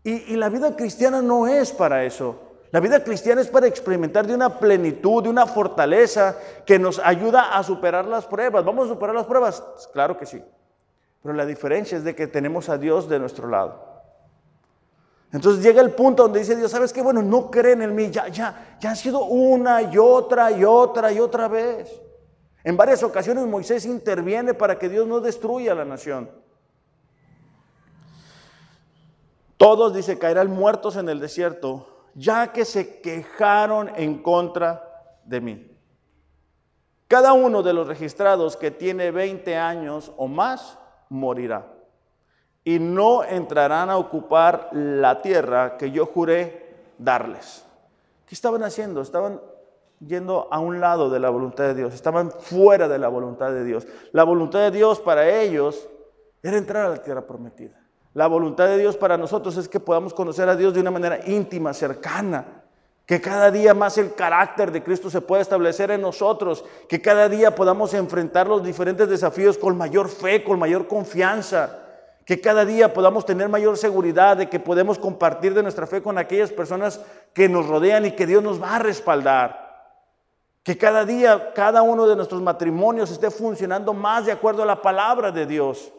[0.04, 2.36] Y, y la vida cristiana no es para eso.
[2.72, 7.56] La vida cristiana es para experimentar de una plenitud, de una fortaleza que nos ayuda
[7.56, 8.66] a superar las pruebas.
[8.66, 9.64] ¿Vamos a superar las pruebas?
[9.94, 10.44] Claro que sí.
[11.22, 13.93] Pero la diferencia es de que tenemos a Dios de nuestro lado.
[15.34, 17.02] Entonces llega el punto donde dice Dios, ¿sabes qué?
[17.02, 18.12] Bueno, no creen en mí.
[18.12, 21.92] Ya, ya, ya ha sido una y otra y otra y otra vez.
[22.64, 26.30] En varias ocasiones Moisés interviene para que Dios no destruya la nación.
[29.58, 34.88] Todos, dice, caerán muertos en el desierto ya que se quejaron en contra
[35.26, 35.68] de mí.
[37.08, 40.78] Cada uno de los registrados que tiene 20 años o más
[41.10, 41.73] morirá
[42.64, 47.66] y no entrarán a ocupar la tierra que yo juré darles.
[48.26, 49.02] ¿Qué estaban haciendo?
[49.02, 49.42] Estaban
[50.00, 53.64] yendo a un lado de la voluntad de Dios, estaban fuera de la voluntad de
[53.64, 53.88] Dios.
[54.12, 55.88] La voluntad de Dios para ellos
[56.42, 57.80] era entrar a la tierra prometida.
[58.14, 61.20] La voluntad de Dios para nosotros es que podamos conocer a Dios de una manera
[61.26, 62.64] íntima, cercana.
[63.06, 66.64] Que cada día más el carácter de Cristo se pueda establecer en nosotros.
[66.88, 71.83] Que cada día podamos enfrentar los diferentes desafíos con mayor fe, con mayor confianza.
[72.26, 76.18] Que cada día podamos tener mayor seguridad de que podemos compartir de nuestra fe con
[76.18, 77.02] aquellas personas
[77.34, 79.64] que nos rodean y que Dios nos va a respaldar.
[80.64, 84.82] Que cada día, cada uno de nuestros matrimonios esté funcionando más de acuerdo a la
[84.82, 85.92] palabra de Dios.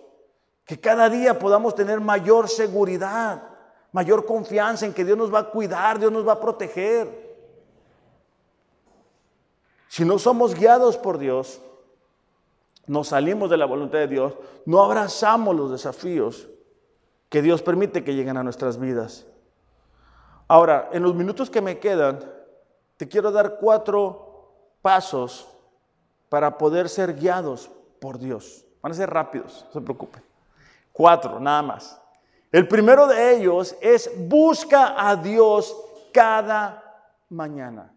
[0.65, 3.43] Que cada día podamos tener mayor seguridad,
[3.93, 7.25] mayor confianza en que Dios nos va a cuidar, Dios nos va a proteger.
[9.89, 11.61] Si no somos guiados por Dios,
[12.87, 14.35] no salimos de la voluntad de Dios,
[14.67, 16.49] no abrazamos los desafíos
[17.29, 19.27] que Dios permite que lleguen a nuestras vidas.
[20.47, 22.21] Ahora, en los minutos que me quedan,
[22.97, 25.49] te quiero dar cuatro pasos
[26.29, 27.71] para poder ser guiados
[28.01, 28.65] por Dios.
[28.83, 30.23] Van a ser rápidos, no se preocupen.
[30.93, 32.01] Cuatro, nada más.
[32.53, 35.75] El primero de ellos es busca a Dios
[36.13, 37.93] cada mañana.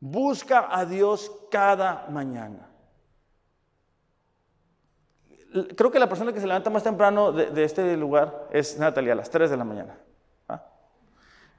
[0.00, 2.67] Busca a Dios cada mañana.
[5.76, 9.16] Creo que la persona que se levanta más temprano de, este lugar es Natalia, a
[9.16, 9.98] las 3 de la mañana.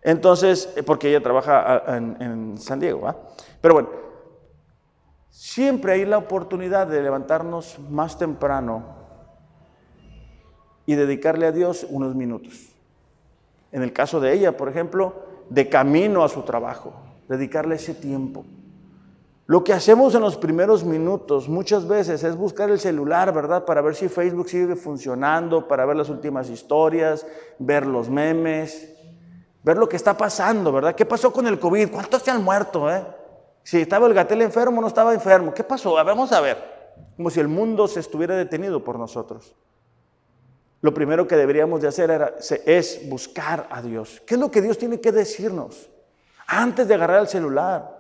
[0.02, 3.14] Entonces, eh, porque ella trabaja en, en San Diego.
[3.60, 3.90] Pero bueno,
[5.30, 8.84] siempre hay la oportunidad de levantarnos más temprano
[10.86, 12.70] y dedicarle a Dios unos minutos.
[13.72, 15.14] En el caso de ella, por ejemplo,
[15.50, 16.94] de camino a su trabajo,
[17.28, 18.46] dedicarle ese tiempo.
[19.50, 23.66] Lo que hacemos en los primeros minutos muchas veces es buscar el celular, ¿verdad?
[23.66, 27.26] Para ver si Facebook sigue funcionando, para ver las últimas historias,
[27.58, 28.94] ver los memes,
[29.64, 30.94] ver lo que está pasando, ¿verdad?
[30.94, 31.90] ¿Qué pasó con el COVID?
[31.90, 33.04] ¿Cuántos se han muerto, eh?
[33.64, 35.52] Si estaba el gatel enfermo no estaba enfermo.
[35.52, 35.94] ¿Qué pasó?
[35.94, 36.58] Vamos a ver.
[37.18, 39.56] Como si el mundo se estuviera detenido por nosotros
[40.82, 42.36] lo primero que deberíamos de hacer
[42.66, 44.22] es buscar a Dios.
[44.26, 45.90] ¿Qué es lo que Dios tiene que decirnos?
[46.48, 47.99] Antes de agarrar el celular.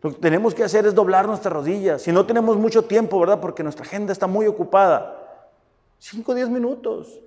[0.00, 2.02] Lo que tenemos que hacer es doblar nuestras rodillas.
[2.02, 3.40] Si no tenemos mucho tiempo, ¿verdad?
[3.40, 5.16] Porque nuestra agenda está muy ocupada.
[5.98, 7.20] Cinco o diez minutos.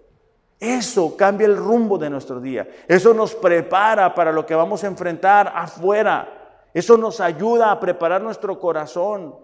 [0.60, 2.70] Eso cambia el rumbo de nuestro día.
[2.88, 6.60] Eso nos prepara para lo que vamos a enfrentar afuera.
[6.74, 9.36] Eso nos ayuda a preparar nuestro corazón.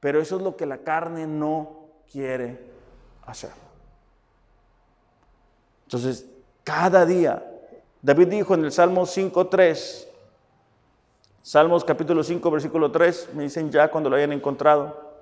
[0.00, 2.58] Pero eso es lo que la carne no quiere
[3.26, 3.50] hacer.
[5.84, 6.26] Entonces,
[6.64, 7.44] cada día,
[8.02, 10.08] David dijo en el Salmo 5.3,
[11.44, 15.12] Salmos capítulo 5, versículo 3, me dicen ya cuando lo hayan encontrado.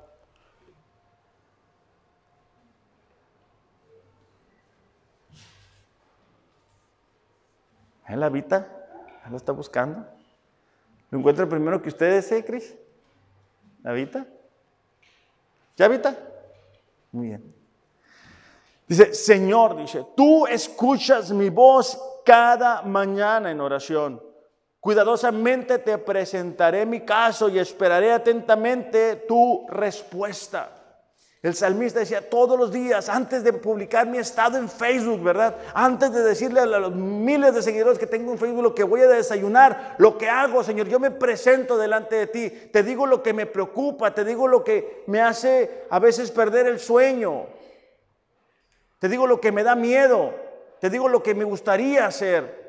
[8.07, 8.69] ¿Él habita?
[9.25, 10.07] ¿Él lo está buscando?
[11.11, 12.73] ¿Lo encuentra primero que ustedes, eh, Cris?
[13.83, 14.25] ¿Habita?
[15.77, 16.17] ¿Ya habita?
[17.11, 17.55] Muy bien.
[18.87, 24.32] Dice, Señor, dice, tú escuchas mi voz cada mañana en oración.
[24.83, 30.73] Cuidadosamente te presentaré mi caso y esperaré atentamente tu respuesta.
[31.41, 35.55] El salmista decía todos los días, antes de publicar mi estado en Facebook, ¿verdad?
[35.73, 39.03] Antes de decirle a los miles de seguidores que tengo en Facebook lo que voy
[39.03, 43.23] a desayunar, lo que hago, Señor, yo me presento delante de ti, te digo lo
[43.23, 47.47] que me preocupa, te digo lo que me hace a veces perder el sueño.
[48.99, 50.35] Te digo lo que me da miedo.
[50.81, 52.62] Te digo lo que me gustaría hacer.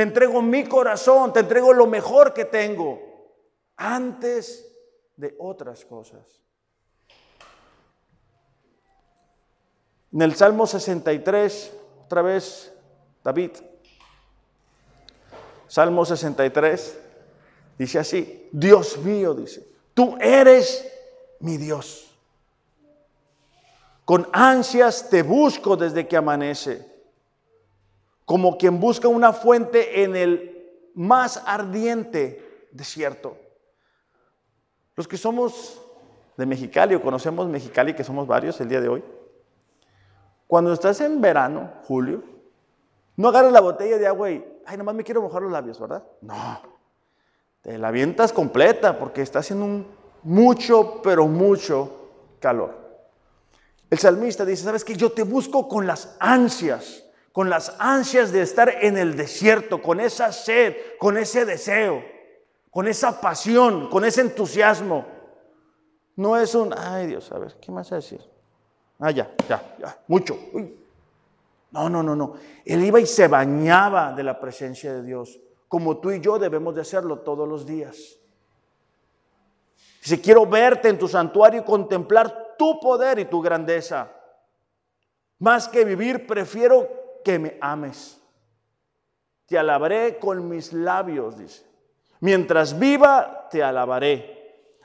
[0.00, 3.02] Te entrego mi corazón, te entrego lo mejor que tengo
[3.76, 4.74] antes
[5.14, 6.40] de otras cosas.
[10.10, 11.72] En el Salmo 63,
[12.06, 12.72] otra vez,
[13.22, 13.50] David,
[15.66, 16.98] Salmo 63,
[17.76, 20.90] dice así, Dios mío, dice, tú eres
[21.40, 22.10] mi Dios.
[24.06, 26.89] Con ansias te busco desde que amanece,
[28.30, 33.36] como quien busca una fuente en el más ardiente desierto.
[34.94, 35.82] Los que somos
[36.36, 39.04] de Mexicali o conocemos Mexicali, que somos varios el día de hoy,
[40.46, 42.22] cuando estás en verano, julio,
[43.16, 46.04] no agarras la botella de agua y, ay, nomás me quiero mojar los labios, ¿verdad?
[46.20, 46.60] No,
[47.62, 49.88] te la avientas completa porque está haciendo un
[50.22, 52.78] mucho, pero mucho calor.
[53.90, 54.94] El salmista dice, ¿sabes qué?
[54.94, 60.00] Yo te busco con las ansias, con las ansias de estar en el desierto, con
[60.00, 62.02] esa sed, con ese deseo,
[62.70, 65.06] con esa pasión, con ese entusiasmo.
[66.16, 68.20] No es un, ay Dios, a ver, ¿qué más a decir?
[68.98, 70.36] Ah, ya, ya, ya, mucho.
[71.70, 72.34] No, no, no, no.
[72.64, 75.38] Él iba y se bañaba de la presencia de Dios,
[75.68, 78.18] como tú y yo debemos de hacerlo todos los días.
[80.00, 84.10] Si quiero verte en tu santuario y contemplar tu poder y tu grandeza,
[85.38, 88.20] más que vivir, prefiero que me ames.
[89.46, 91.64] Te alabaré con mis labios, dice.
[92.20, 94.38] Mientras viva, te alabaré.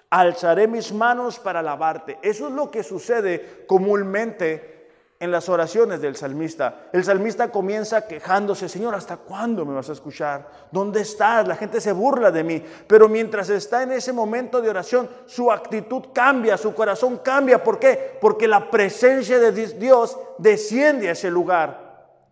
[0.10, 2.17] Alzaré mis manos para alabarte.
[2.21, 4.76] Eso es lo que sucede comúnmente
[5.19, 6.88] en las oraciones del salmista.
[6.91, 10.50] El salmista comienza quejándose, Señor, ¿hasta cuándo me vas a escuchar?
[10.71, 11.48] ¿Dónde estás?
[11.48, 12.63] La gente se burla de mí.
[12.88, 17.63] Pero mientras está en ese momento de oración, su actitud cambia, su corazón cambia.
[17.63, 18.17] ¿Por qué?
[18.19, 21.85] Porque la presencia de Dios desciende a ese lugar.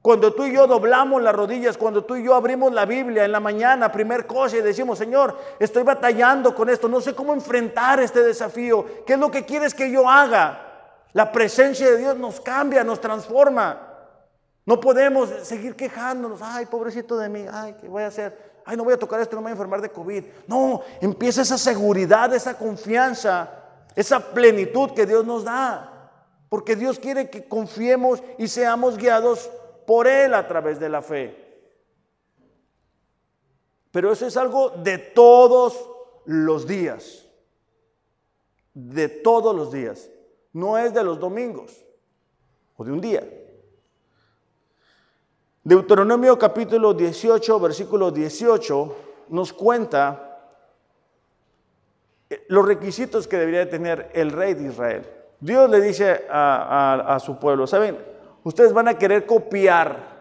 [0.04, 3.32] Cuando tú y yo doblamos las rodillas, cuando tú y yo abrimos la Biblia en
[3.32, 8.02] la mañana, primer cosa, y decimos, Señor, estoy batallando con esto, no sé cómo enfrentar
[8.02, 11.00] este desafío, ¿qué es lo que quieres que yo haga?
[11.14, 13.80] La presencia de Dios nos cambia, nos transforma.
[14.66, 16.42] No podemos seguir quejándonos.
[16.42, 17.46] Ay, pobrecito de mí.
[17.50, 18.60] Ay, ¿qué voy a hacer?
[18.66, 20.26] Ay, no voy a tocar esto, no me voy a enfermar de COVID.
[20.48, 23.50] No, empieza esa seguridad, esa confianza,
[23.96, 26.10] esa plenitud que Dios nos da.
[26.50, 29.50] Porque Dios quiere que confiemos y seamos guiados
[29.86, 31.44] por Él a través de la fe.
[33.92, 35.90] Pero eso es algo de todos
[36.26, 37.28] los días.
[38.74, 40.10] De todos los días
[40.54, 41.86] no es de los domingos
[42.78, 43.24] o de un día.
[45.64, 48.96] Deuteronomio capítulo 18, versículo 18,
[49.30, 50.58] nos cuenta
[52.30, 55.10] eh, los requisitos que debería tener el rey de Israel.
[55.40, 58.13] Dios le dice a, a su pueblo, ¿saben?
[58.44, 60.14] Ustedes van a querer copiar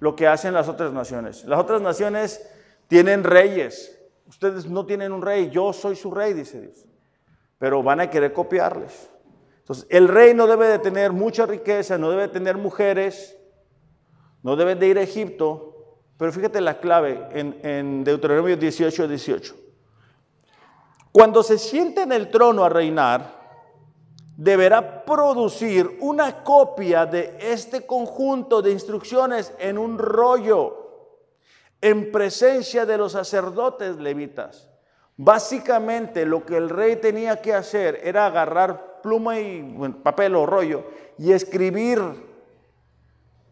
[0.00, 1.44] lo que hacen las otras naciones.
[1.44, 2.46] Las otras naciones
[2.88, 3.98] tienen reyes.
[4.26, 6.84] Ustedes no tienen un rey, yo soy su rey, dice Dios.
[7.58, 9.10] Pero van a querer copiarles.
[9.58, 13.34] Entonces, el rey no debe de tener mucha riqueza, no debe de tener mujeres,
[14.42, 15.74] no debe de ir a Egipto,
[16.18, 19.56] pero fíjate la clave en, Deuteronomio 18, 18.
[21.12, 23.43] Cuando se siente en el trono a reinar,
[24.36, 30.84] deberá producir una copia de este conjunto de instrucciones en un rollo
[31.80, 34.68] en presencia de los sacerdotes levitas.
[35.16, 39.62] Básicamente lo que el rey tenía que hacer era agarrar pluma y
[40.02, 40.84] papel o rollo
[41.18, 42.00] y escribir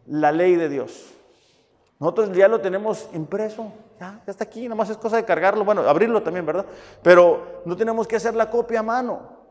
[0.07, 1.13] la ley de Dios.
[1.99, 5.83] Nosotros ya lo tenemos impreso, ya, ya está aquí, nomás es cosa de cargarlo, bueno,
[5.83, 6.65] abrirlo también, ¿verdad?
[7.01, 9.42] Pero no tenemos que hacer la copia a mano.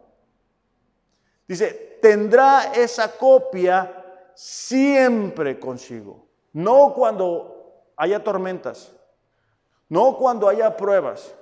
[1.46, 8.92] Dice, tendrá esa copia siempre consigo, no cuando haya tormentas,
[9.88, 11.34] no cuando haya pruebas,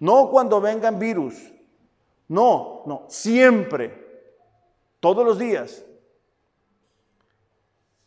[0.00, 1.52] no cuando vengan virus,
[2.28, 4.04] no, no, siempre,
[5.00, 5.84] todos los días.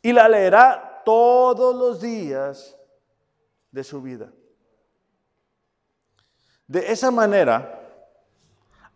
[0.01, 2.77] Y la leerá todos los días
[3.71, 4.31] de su vida.
[6.67, 7.86] De esa manera,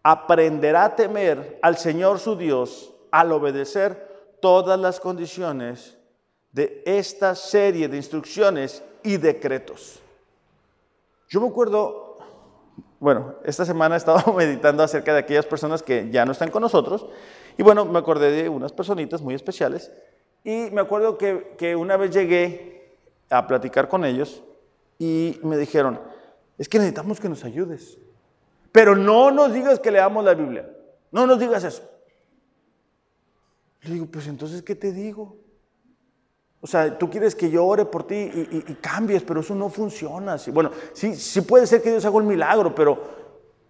[0.03, 5.97] aprenderá a temer al Señor su Dios al obedecer todas las condiciones
[6.51, 9.99] de esta serie de instrucciones y decretos.
[11.29, 12.11] Yo me acuerdo
[13.01, 16.61] bueno, esta semana he estado meditando acerca de aquellas personas que ya no están con
[16.61, 17.07] nosotros.
[17.57, 19.91] Y bueno, me acordé de unas personitas muy especiales.
[20.43, 22.95] Y me acuerdo que, que una vez llegué
[23.31, 24.43] a platicar con ellos
[24.99, 25.99] y me dijeron,
[26.59, 27.97] es que necesitamos que nos ayudes.
[28.71, 30.69] Pero no nos digas que leamos la Biblia.
[31.11, 31.83] No nos digas eso.
[33.81, 35.37] Le digo, pues entonces, ¿qué te digo?
[36.61, 40.37] O sea, tú quieres que yo ore por ti y, cambies, pero eso no funciona.
[40.53, 43.01] Bueno, sí, sí puede ser que Dios haga un milagro, pero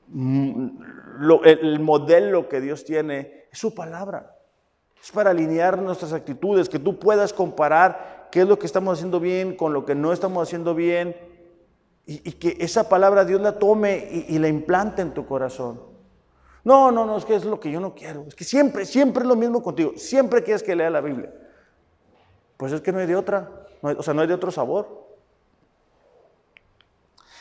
[0.08, 0.68] mm,
[1.46, 4.36] el, modelo que Dios tiene es su palabra.
[5.02, 9.22] Es para alinear nuestras actitudes, que tú puedas comparar qué es lo que estamos haciendo
[9.22, 11.16] bien con lo que no estamos haciendo bien
[12.06, 15.82] y, que esa palabra Dios la tome y, la implante en tu corazón.
[16.64, 18.26] No, no, no, es que es lo que yo no quiero.
[18.28, 19.94] Es que siempre, siempre es lo mismo contigo.
[19.96, 21.34] Siempre quieres que lea la Biblia.
[22.58, 23.50] Pues es que no hay de otra,
[23.82, 25.08] o sea, no hay de otro sabor.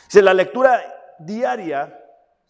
[0.07, 0.81] Si la lectura
[1.19, 1.97] diaria,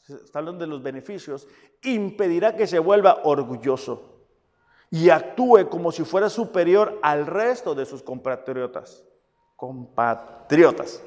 [0.08, 1.48] está hablando de los beneficios,
[1.84, 4.12] impedirá que se vuelva orgulloso
[4.90, 9.04] y actúe como si fuera superior al resto de sus compatriotas.
[9.56, 11.02] Compatriotas.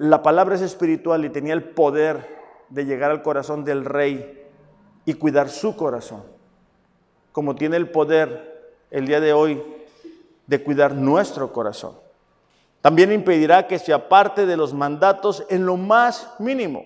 [0.00, 2.26] La palabra es espiritual y tenía el poder
[2.70, 4.48] de llegar al corazón del rey
[5.04, 6.22] y cuidar su corazón,
[7.32, 9.62] como tiene el poder el día de hoy
[10.46, 11.96] de cuidar nuestro corazón.
[12.80, 16.82] También impedirá que se aparte de los mandatos en lo más mínimo.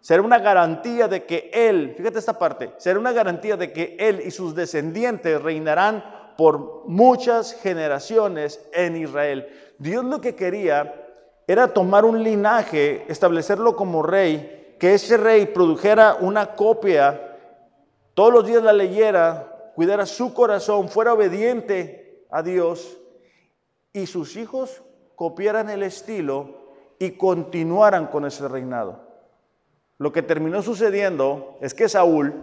[0.00, 4.22] Será una garantía de que Él, fíjate esta parte, será una garantía de que Él
[4.26, 6.02] y sus descendientes reinarán
[6.36, 9.46] por muchas generaciones en Israel.
[9.78, 11.01] Dios lo que quería
[11.46, 17.38] era tomar un linaje, establecerlo como rey, que ese rey produjera una copia,
[18.14, 22.98] todos los días la leyera, cuidara su corazón, fuera obediente a Dios
[23.92, 24.82] y sus hijos
[25.16, 26.62] copiaran el estilo
[26.98, 29.00] y continuaran con ese reinado.
[29.98, 32.42] Lo que terminó sucediendo es que Saúl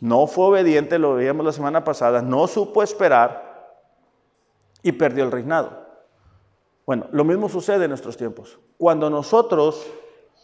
[0.00, 3.78] no fue obediente, lo veíamos la semana pasada, no supo esperar
[4.82, 5.89] y perdió el reinado.
[6.86, 8.58] Bueno, lo mismo sucede en nuestros tiempos.
[8.78, 9.86] Cuando nosotros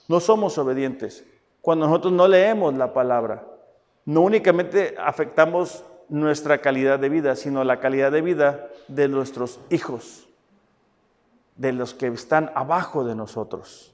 [0.08, 1.24] no somos obedientes,
[1.60, 3.44] cuando nosotros no leemos la palabra,
[4.04, 10.28] no únicamente afectamos nuestra calidad de vida, sino la calidad de vida de nuestros hijos,
[11.56, 13.92] de los que están abajo de nosotros.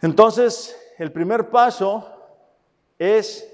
[0.00, 2.08] Entonces, el primer paso
[2.98, 3.52] es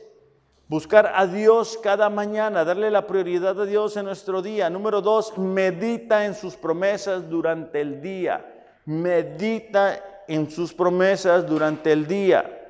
[0.68, 4.70] buscar a Dios cada mañana, darle la prioridad a Dios en nuestro día.
[4.70, 8.50] Número dos, medita en sus promesas durante el día.
[8.86, 12.60] Medita en sus promesas durante el día.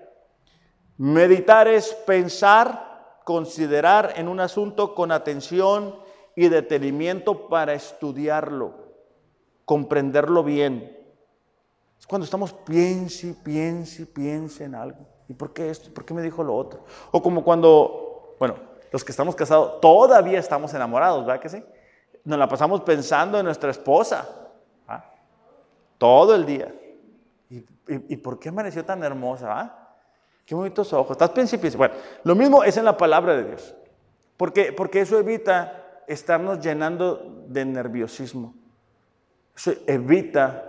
[0.96, 5.96] Meditar es pensar, considerar en un asunto con atención
[6.36, 8.74] y detenimiento para estudiarlo,
[9.64, 10.96] comprenderlo bien.
[11.98, 15.13] Es cuando estamos piense, piense, piense en algo.
[15.28, 15.92] ¿Y por qué esto?
[15.92, 16.84] ¿Por qué me dijo lo otro?
[17.10, 18.56] O como cuando, bueno,
[18.92, 21.64] los que estamos casados todavía estamos enamorados, ¿verdad que sí?
[22.24, 24.28] Nos la pasamos pensando en nuestra esposa.
[24.86, 25.04] ¿ah?
[25.98, 26.74] Todo el día.
[27.86, 29.60] ¿Y, por qué amaneció tan hermosa?
[29.60, 29.88] ¿ah?
[30.46, 31.12] Qué bonitos ojos.
[31.12, 31.78] Estás pensando.
[31.78, 33.74] Bueno, lo mismo es en la palabra de Dios.
[34.36, 38.54] Porque, porque eso evita estarnos llenando de nerviosismo.
[39.56, 40.64] Eso evita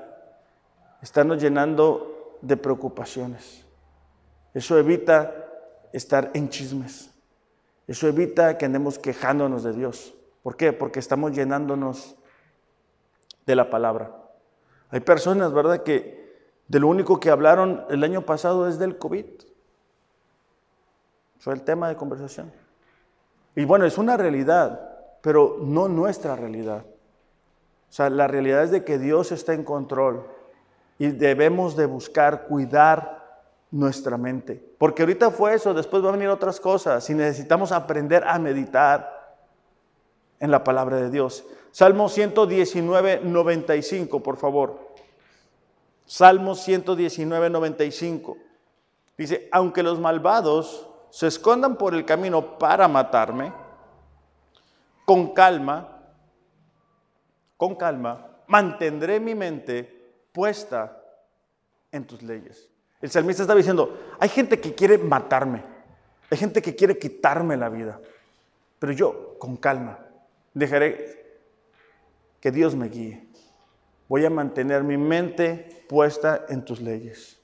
[1.01, 3.64] estarnos llenando de preocupaciones.
[4.55, 5.35] Eso evita
[5.91, 7.11] estar en chismes.
[7.87, 10.15] Eso evita que andemos quejándonos de Dios.
[10.41, 10.71] ¿Por qué?
[10.71, 12.15] Porque estamos llenándonos
[13.45, 14.15] de la palabra.
[14.89, 16.25] Hay personas, ¿verdad?, que
[16.69, 19.25] de lo único que hablaron el año pasado es del COVID.
[21.39, 22.51] Fue el tema de conversación.
[23.57, 24.89] Y bueno, es una realidad,
[25.21, 26.85] pero no nuestra realidad.
[27.89, 30.25] O sea, la realidad es de que Dios está en control
[30.97, 33.24] y debemos de buscar cuidar
[33.75, 34.55] nuestra mente.
[34.77, 39.35] Porque ahorita fue eso, después va a venir otras cosas y necesitamos aprender a meditar
[40.39, 41.43] en la palabra de Dios.
[41.71, 44.79] Salmo 119, 95, por favor.
[46.05, 48.37] Salmo 119, 95.
[49.17, 53.51] Dice, aunque los malvados se escondan por el camino para matarme,
[55.03, 55.99] con calma,
[57.57, 61.01] con calma, mantendré mi mente puesta
[61.91, 62.69] en tus leyes.
[63.01, 65.63] El salmista está diciendo, hay gente que quiere matarme,
[66.29, 67.99] hay gente que quiere quitarme la vida,
[68.79, 69.99] pero yo, con calma,
[70.53, 71.25] dejaré
[72.39, 73.27] que Dios me guíe.
[74.07, 77.39] Voy a mantener mi mente puesta en tus leyes.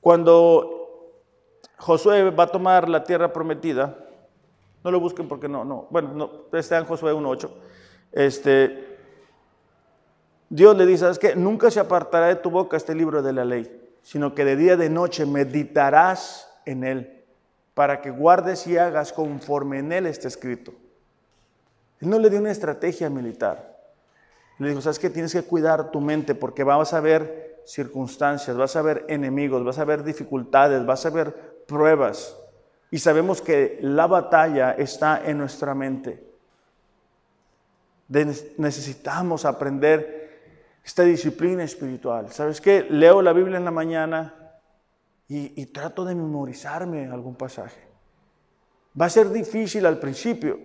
[0.00, 1.12] Cuando
[1.76, 3.96] Josué va a tomar la tierra prometida,
[4.82, 7.50] no lo busquen porque no, no, bueno, no, está en Josué 1.8,
[8.12, 8.96] este,
[10.48, 11.36] Dios le dice, ¿sabes qué?
[11.36, 14.74] Nunca se apartará de tu boca este libro de la ley, sino que de día
[14.74, 17.24] y de noche meditarás en él,
[17.74, 20.72] para que guardes y hagas conforme en él está escrito.
[22.00, 23.78] Él no le dio una estrategia militar.
[24.58, 25.08] Le dijo, ¿sabes qué?
[25.08, 29.78] Tienes que cuidar tu mente porque vas a ver circunstancias, vas a ver enemigos, vas
[29.78, 32.36] a ver dificultades, vas a ver pruebas.
[32.90, 36.22] Y sabemos que la batalla está en nuestra mente.
[38.08, 40.19] necesitamos aprender
[40.90, 42.32] esta disciplina espiritual.
[42.32, 42.84] ¿Sabes qué?
[42.90, 44.34] Leo la Biblia en la mañana
[45.28, 47.80] y, trato de memorizarme algún pasaje.
[49.00, 50.58] Va a ser difícil al principio,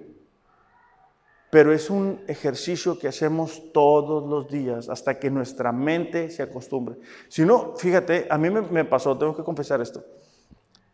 [1.51, 6.95] pero es un ejercicio que hacemos todos los días hasta que nuestra mente se acostumbre.
[7.27, 10.03] Si no, fíjate, a mí me, pasó, tengo que confesar esto.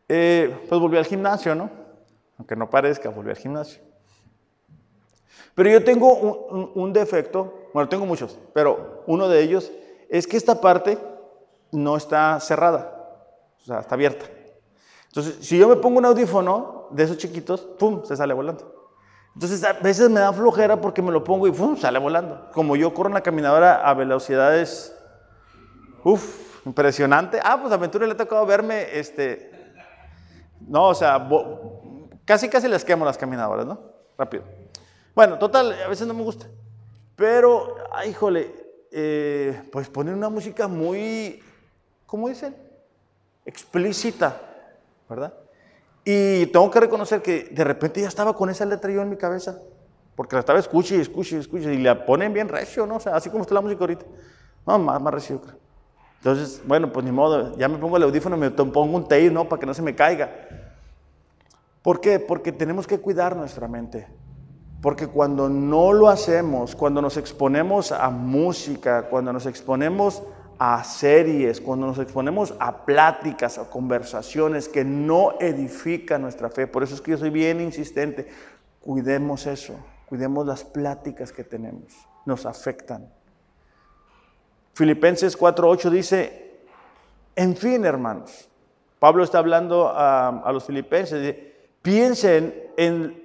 [0.09, 1.71] Eh, pues volví al gimnasio, ¿no?
[2.38, 3.82] Aunque no parezca, volví al gimnasio.
[5.56, 6.14] Pero yo tengo
[6.76, 9.72] un, defecto, bueno, tengo muchos, pero uno de ellos
[10.10, 10.97] es que esta parte
[11.72, 12.93] no está cerrada,
[13.62, 14.26] o sea, está abierta.
[15.08, 18.91] Entonces, si yo me pongo un audífono de esos chiquitos, ¡pum!, se sale volando.
[19.34, 22.49] Entonces, a veces me da flojera porque me lo pongo y ¡pum!, sale volando.
[22.54, 24.95] Como yo corro en la caminadora a velocidades,
[26.04, 27.39] uff, impresionante.
[27.43, 29.52] Ah, pues a Aventura le ha tocado verme, este,
[30.68, 31.28] no, o sea,
[32.26, 33.80] casi casi les quemo las caminadoras, ¿no?
[34.18, 34.43] Rápido.
[35.14, 36.47] Bueno, total, a veces no me gusta.
[37.16, 38.53] Pero, ay, híjole,
[38.91, 41.41] eh, pues poner una música muy,
[42.05, 42.55] ¿cómo dicen?
[43.45, 44.41] Explícita,
[45.09, 45.34] ¿verdad?
[46.03, 49.18] Y tengo que reconocer que de repente ya estaba con esa letra yo en mi
[49.18, 49.59] cabeza,
[50.16, 52.95] porque la estaba escuche y escuche y escuche, y la ponen bien recio, ¿no?
[52.95, 54.05] O sea, así como está la música ahorita.
[54.66, 55.55] No, más, más recio, creo.
[56.18, 59.49] Entonces, bueno, pues ni modo, ya me pongo el audífono, me pongo un tape, ¿no?
[59.49, 60.30] Para que no se me caiga.
[61.82, 62.20] ¿Por qué?
[62.20, 64.07] Porque tenemos que cuidar nuestra mente.
[64.82, 70.23] Porque cuando no lo hacemos, cuando nos exponemos a música, cuando nos exponemos
[70.57, 76.84] a series, cuando nos exponemos a pláticas, a conversaciones que no edifican nuestra fe, por
[76.84, 78.27] eso es que yo soy bien insistente,
[78.79, 79.75] cuidemos eso,
[80.07, 81.93] cuidemos las pláticas que tenemos,
[82.25, 83.11] nos afectan.
[84.73, 86.59] Filipenses 4.8 dice,
[87.36, 88.49] en fin, hermanos,
[88.99, 91.36] Pablo está hablando a, los filipenses,
[91.82, 93.20] piensen en,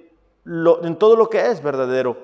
[0.47, 2.17] en todo lo que es verdadero,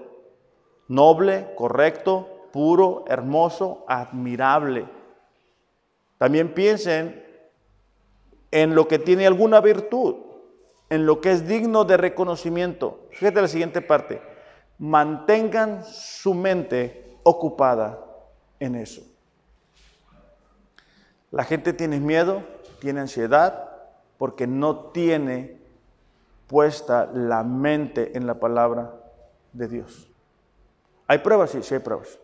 [0.87, 4.87] noble, correcto, puro, hermoso, admirable.
[6.17, 7.21] También piensen
[8.51, 10.15] en lo que tiene alguna virtud,
[10.89, 13.07] en lo que es digno de reconocimiento.
[13.11, 14.21] Fíjate la siguiente parte.
[14.77, 17.99] Mantengan su mente ocupada
[18.59, 19.01] en eso.
[21.31, 22.43] La gente tiene miedo,
[22.79, 23.71] tiene ansiedad,
[24.19, 25.62] porque no tiene
[26.47, 28.93] puesta la mente en la palabra
[29.51, 30.09] de Dios.
[31.07, 31.51] ¿Hay pruebas?
[31.51, 32.19] Sí, sí hay pruebas.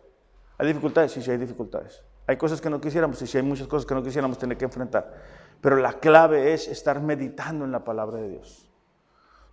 [0.58, 1.12] ¿Hay dificultades?
[1.12, 2.02] Sí, sí hay dificultades.
[2.26, 4.64] Hay cosas que no quisiéramos, sí, sí hay muchas cosas que no quisiéramos tener que
[4.64, 5.12] enfrentar.
[5.60, 8.68] Pero la clave es estar meditando en la palabra de Dios.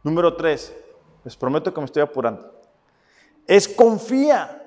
[0.04, 0.76] Número tres,
[1.24, 2.62] les prometo que me estoy apurando.
[3.46, 4.64] Es confía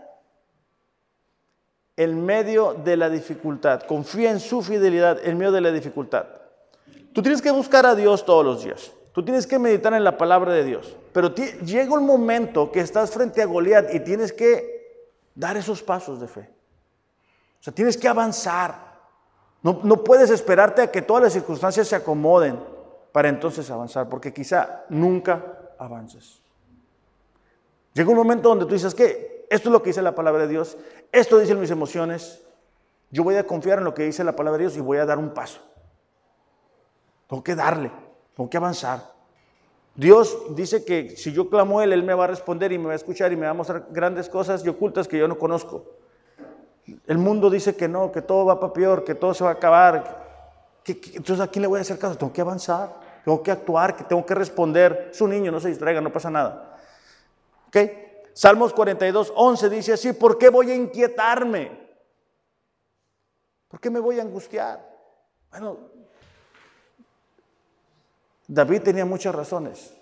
[1.97, 3.83] en medio de la dificultad.
[3.83, 6.27] Confía en su fidelidad en medio de la dificultad.
[7.13, 8.93] Tú tienes que buscar a Dios todos los días.
[9.13, 10.97] Tú tienes que meditar en la palabra de Dios.
[11.13, 16.21] Pero llega un momento que estás frente a Goliat y tienes que dar esos pasos
[16.21, 16.51] de fe.
[17.61, 18.91] O sea, tienes que avanzar.
[19.63, 22.59] No, no puedes esperarte a que todas las circunstancias se acomoden
[23.13, 26.41] para entonces avanzar, porque quizá nunca avances.
[27.93, 30.49] Llega un momento donde tú dices que esto es lo que dice la palabra de
[30.49, 30.79] Dios,
[31.11, 32.41] esto dicen mis emociones,
[33.11, 35.05] yo voy a confiar en lo que dice la palabra de Dios y voy a
[35.05, 35.61] dar un paso.
[37.29, 37.91] Tengo que darle,
[38.37, 39.13] tengo que avanzar.
[39.95, 42.87] Dios dice que si yo clamo a Él, Él me va a responder y me
[42.87, 45.39] va a escuchar y me va a mostrar grandes cosas y ocultas que yo no
[45.39, 45.85] conozco.
[47.07, 49.55] El mundo dice que no, que todo va para peor, que todo se va a
[49.55, 50.83] acabar.
[50.87, 52.17] entonces, ¿a quién le voy a hacer caso?
[52.17, 55.11] Tengo que avanzar, tengo que actuar, que tengo que responder.
[55.13, 56.79] Es un niño, no se distraiga, no pasa nada.
[57.69, 57.77] ¿Ok?
[58.33, 61.71] Salmos 42, 11 dice así, ¿por qué voy a inquietarme?
[63.69, 64.89] ¿Por qué me voy a angustiar?
[65.51, 65.79] Bueno,
[68.51, 69.95] David tenía muchas razones.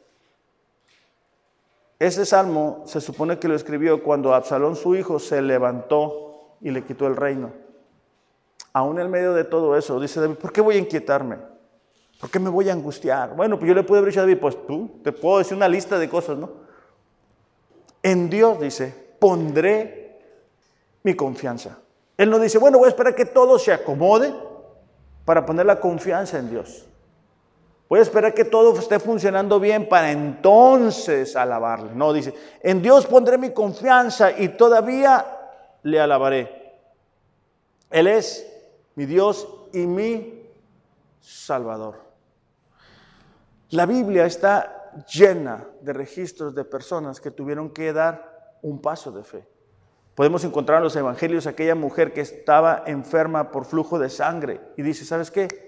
[1.99, 6.83] Ese salmo se supone que lo escribió cuando Absalón, su hijo, se levantó y le
[6.83, 7.53] quitó el reino.
[8.73, 11.37] Aún en medio de todo eso, dice David, ¿por qué voy a inquietarme?
[12.19, 13.37] ¿Por qué me voy a angustiar?
[13.37, 15.99] Bueno, pues yo le pude haber a David, pues tú, te puedo decir una lista
[15.99, 16.51] de cosas, ¿no?
[18.03, 20.21] En Dios, dice, pondré
[21.03, 21.81] mi confianza.
[22.17, 24.35] Él no dice, bueno, voy a esperar que todo se acomode
[25.27, 26.88] para poner la confianza en Dios.
[27.89, 31.95] Voy a esperar que todo esté funcionando bien para entonces alabarle.
[31.95, 35.25] No, dice, en Dios pondré mi confianza y todavía
[35.83, 36.77] le alabaré.
[37.91, 38.47] Él es
[38.95, 40.43] mi Dios y mi
[41.21, 41.97] Salvador.
[43.71, 49.25] La Biblia está llena de registros de personas que tuvieron que dar un paso de
[49.25, 49.49] fe.
[50.15, 54.83] Podemos encontrar en los evangelios aquella mujer que estaba enferma por flujo de sangre y
[54.83, 55.68] dice, ¿sabes qué?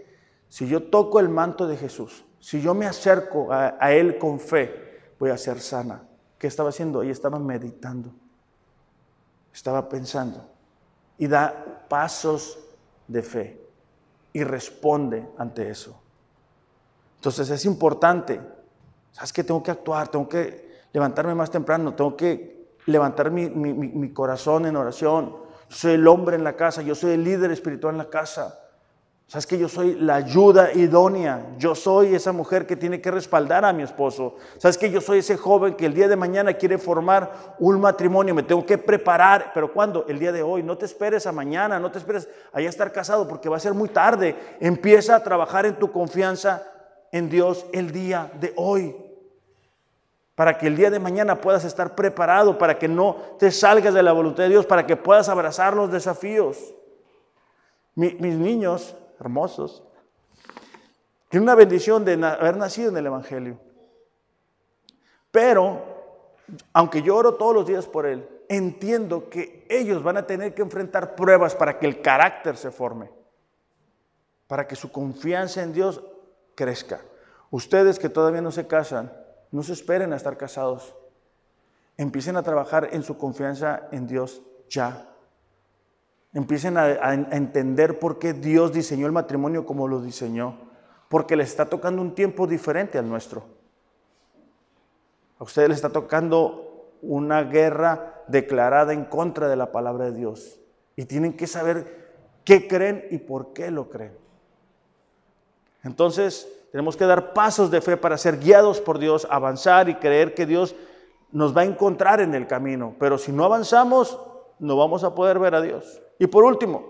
[0.51, 5.15] Si yo toco el manto de Jesús, si yo me acerco a, Él con fe,
[5.19, 6.03] voy a ser sana.
[6.39, 7.03] ¿Qué estaba haciendo?
[7.03, 8.13] Ella estaba meditando,
[9.51, 10.47] estaba pensando
[11.17, 12.59] y da pasos
[13.09, 13.67] de fe
[14.35, 15.99] y responde ante eso.
[17.17, 18.39] Entonces es importante
[19.13, 19.45] ¿Sabes qué?
[19.45, 25.37] Tengo que actuar, tengo que levantarme más temprano, tengo que levantar mi, corazón en oración.
[25.69, 28.60] soy el hombre en la casa, yo soy el líder espiritual en la casa.
[29.31, 31.55] Sabes que yo soy la ayuda idónea.
[31.57, 34.35] Yo soy esa mujer que tiene que respaldar a mi esposo.
[34.59, 38.35] Sabes que yo soy ese joven que el día de mañana quiere formar un matrimonio.
[38.35, 39.53] Me tengo que preparar.
[39.55, 40.05] Pero cuando?
[40.09, 40.65] El día de hoy.
[40.65, 41.79] No te esperes a mañana.
[41.79, 44.35] No te esperes a ya estar casado porque va a ser muy tarde.
[44.59, 46.67] Empieza a trabajar en tu confianza
[47.13, 48.97] en Dios el día de hoy.
[50.35, 52.59] Para que el día de mañana puedas estar preparado.
[52.59, 54.67] Para que no te salgas de la voluntad de Dios.
[54.67, 56.75] Para que puedas abrazar los desafíos.
[57.95, 59.85] mis niños hermosos.
[61.29, 63.61] Tiene una bendición de haber nacido en el Evangelio.
[65.31, 65.81] Pero,
[66.73, 70.63] aunque yo oro todos los días por él, entiendo que ellos van a tener que
[70.63, 73.11] enfrentar pruebas para que el carácter se forme,
[74.49, 76.03] para que su confianza en Dios
[76.57, 77.01] crezca.
[77.51, 79.13] Ustedes que todavía no se casan,
[79.53, 80.97] no se esperen a estar casados.
[81.97, 85.10] Empiecen a trabajar en su confianza en Dios ya.
[86.33, 90.57] Empiecen a, entender por qué Dios diseñó el matrimonio como lo diseñó.
[91.09, 93.45] Porque les está tocando un tiempo diferente al nuestro.
[95.39, 100.61] A ustedes les está tocando una guerra declarada en contra de la palabra de Dios.
[100.95, 102.11] Y tienen que saber
[102.45, 104.17] qué creen y por qué lo creen.
[105.83, 110.35] Entonces, tenemos que dar pasos de fe para ser guiados por Dios, avanzar y creer
[110.35, 110.77] que Dios
[111.33, 112.95] nos va a encontrar en el camino.
[113.01, 114.19] Pero si no avanzamos,
[114.61, 116.01] no vamos a poder ver a Dios.
[116.21, 116.85] Y por último,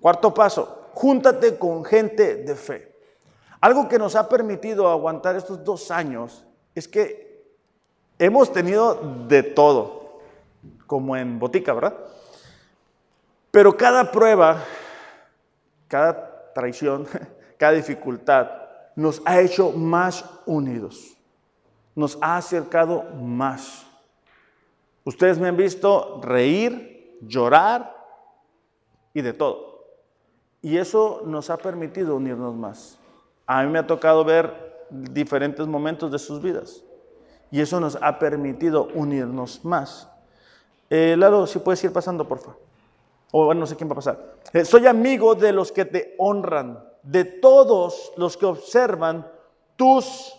[0.00, 2.94] cuarto paso, júntate con gente de fe.
[3.60, 6.46] Algo que nos ha permitido aguantar estos dos años
[6.76, 7.44] es que
[8.20, 8.94] hemos tenido
[9.26, 10.20] de todo,
[10.86, 11.96] como en botica, ¿verdad?
[13.50, 14.62] Pero cada prueba,
[15.88, 17.08] cada traición,
[17.58, 18.48] cada dificultad
[18.94, 21.16] nos ha hecho más unidos,
[21.96, 23.84] nos ha acercado más.
[25.02, 26.89] Ustedes me han visto reír,
[27.20, 27.96] llorar
[29.14, 29.84] y de todo.
[30.62, 32.98] Y eso nos ha permitido unirnos más.
[33.46, 36.82] A mí me ha tocado ver diferentes momentos de sus vidas.
[37.50, 40.08] Y eso nos ha permitido unirnos más.
[40.88, 41.16] Eh,
[41.46, 42.60] si puedes ir pasando, por favor.
[43.32, 44.34] O bueno, no sé quién va a pasar.
[44.52, 49.26] Eh, soy amigo de los que te honran, de todos los que observan
[49.76, 50.34] tus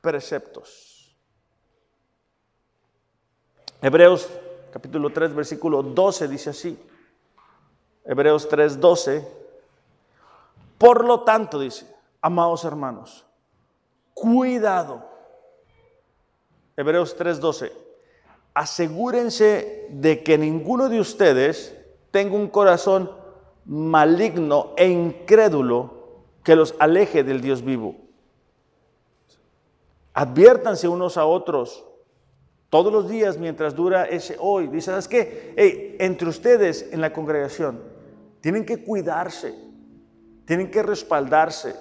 [0.00, 1.16] preceptos.
[3.80, 4.28] Hebreos
[4.70, 6.78] capítulo 3, versículo 12 dice así.
[8.04, 9.28] Hebreos 3, 12.
[10.78, 11.86] Por lo tanto, dice,
[12.20, 13.26] amados hermanos,
[14.14, 15.04] cuidado.
[16.76, 17.72] Hebreos 3, 12.
[18.54, 21.76] Asegúrense de que ninguno de ustedes
[22.10, 23.10] tenga un corazón
[23.64, 25.98] maligno e incrédulo
[26.42, 27.96] que los aleje del Dios vivo.
[30.14, 31.84] Adviértanse unos a otros
[32.70, 34.66] todos los días mientras dura ese hoy.
[34.68, 35.96] Dice, ¿sabes qué?
[35.98, 37.80] entre ustedes en la congregación
[38.40, 39.54] tienen que cuidarse,
[40.44, 41.74] tienen que respaldarse,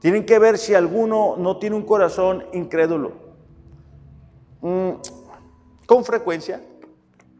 [0.00, 3.12] tienen que ver si alguno no tiene un corazón incrédulo.
[4.60, 4.90] Mm,
[5.86, 6.60] con frecuencia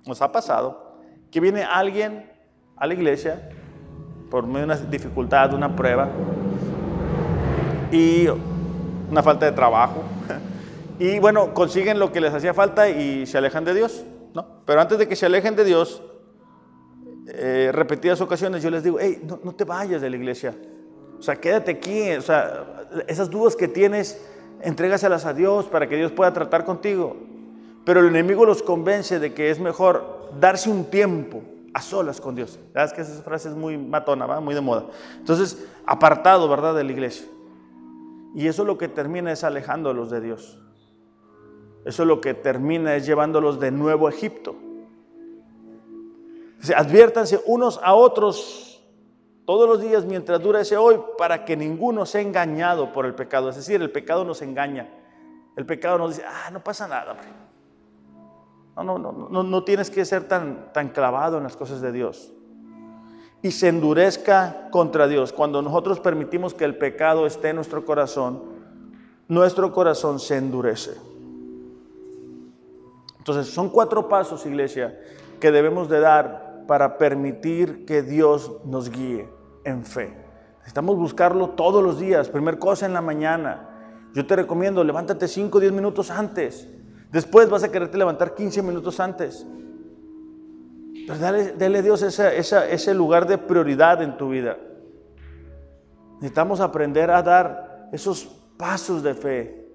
[0.06, 2.30] nos ha pasado que viene alguien
[2.76, 3.50] a la iglesia
[4.30, 6.08] por medio de una dificultad, una prueba
[7.90, 8.26] y
[9.10, 10.02] una falta de trabajo
[10.98, 14.62] y bueno, consiguen lo que les hacía falta y se alejan de Dios, ¿no?
[14.64, 16.02] Pero antes de que se alejen de Dios,
[17.28, 20.54] eh, repetidas ocasiones yo les digo, hey, no, no, te vayas de la iglesia,
[21.18, 24.22] o sea, quédate aquí, o sea, esas dudas que tienes,
[24.62, 27.16] entrégaselas a Dios para que Dios pueda tratar contigo.
[27.84, 31.42] Pero el enemigo los convence de que es mejor darse un tiempo
[31.72, 32.58] a solas con Dios.
[32.72, 34.40] ¿Sabes que esa frase es muy matona, ¿va?
[34.40, 34.86] muy de moda?
[35.18, 37.26] Entonces, apartado, ¿verdad?, de la iglesia.
[38.34, 40.58] Y eso lo que termina es alejándolos de Dios.
[41.86, 44.56] Eso lo que termina es llevándolos de nuevo a Egipto.
[46.74, 48.84] Adviértanse unos a otros
[49.44, 53.50] todos los días mientras dura ese hoy para que ninguno sea engañado por el pecado.
[53.50, 54.88] Es decir, el pecado nos engaña.
[55.54, 57.16] El pecado nos dice, ah, no pasa nada.
[58.74, 61.92] No, no, no, no, no tienes que ser tan, tan clavado en las cosas de
[61.92, 62.32] Dios.
[63.42, 65.32] Y se endurezca contra Dios.
[65.32, 68.42] Cuando nosotros permitimos que el pecado esté en nuestro corazón,
[69.28, 71.15] nuestro corazón se endurece.
[73.26, 75.00] Entonces, son cuatro pasos, iglesia,
[75.40, 79.28] que debemos de dar para permitir que Dios nos guíe
[79.64, 80.14] en fe.
[80.58, 83.68] Necesitamos buscarlo todos los días, primer cosa en la mañana.
[84.14, 86.68] Yo te recomiendo, levántate 5 o 10 minutos antes.
[87.10, 89.44] Después vas a quererte levantar 15 minutos antes.
[91.04, 94.56] Pero dale, a Dios ese lugar de prioridad en tu vida.
[96.20, 98.24] Necesitamos aprender a dar esos
[98.56, 99.68] pasos de fe.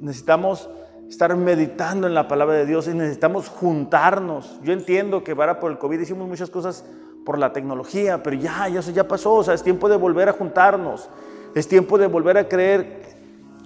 [0.00, 0.68] Necesitamos
[1.08, 4.60] estar meditando en la palabra de Dios y necesitamos juntarnos.
[4.62, 6.84] Yo entiendo que para por el COVID hicimos muchas cosas
[7.24, 10.28] por la tecnología, pero ya, ya eso ya pasó, o sea, es tiempo de volver
[10.28, 11.08] a juntarnos,
[11.54, 13.02] es tiempo de volver a creer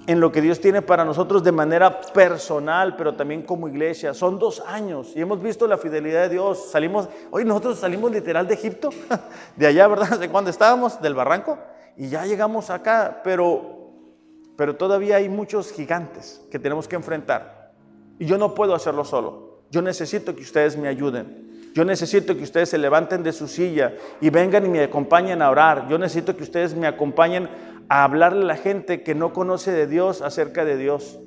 [0.07, 4.15] en lo que Dios tiene para nosotros de manera personal, pero también como iglesia.
[4.15, 6.71] Son dos años y hemos visto la fidelidad de Dios.
[6.71, 8.91] Salimos, hoy nosotros salimos literal de Egipto,
[9.57, 10.19] de allá, ¿verdad?
[10.21, 11.59] De cuando estábamos, del barranco,
[11.97, 13.80] y ya llegamos acá, pero,
[14.61, 17.73] pero todavía hay muchos gigantes que tenemos que enfrentar.
[18.19, 19.63] Y yo no puedo hacerlo solo.
[19.71, 21.71] Yo necesito que ustedes me ayuden.
[21.73, 25.49] Yo necesito que ustedes se levanten de su silla y vengan y me acompañen a
[25.49, 25.89] orar.
[25.89, 27.49] Yo necesito que ustedes me acompañen
[27.89, 31.19] a hablarle a la gente que no conoce de Dios acerca de Dios.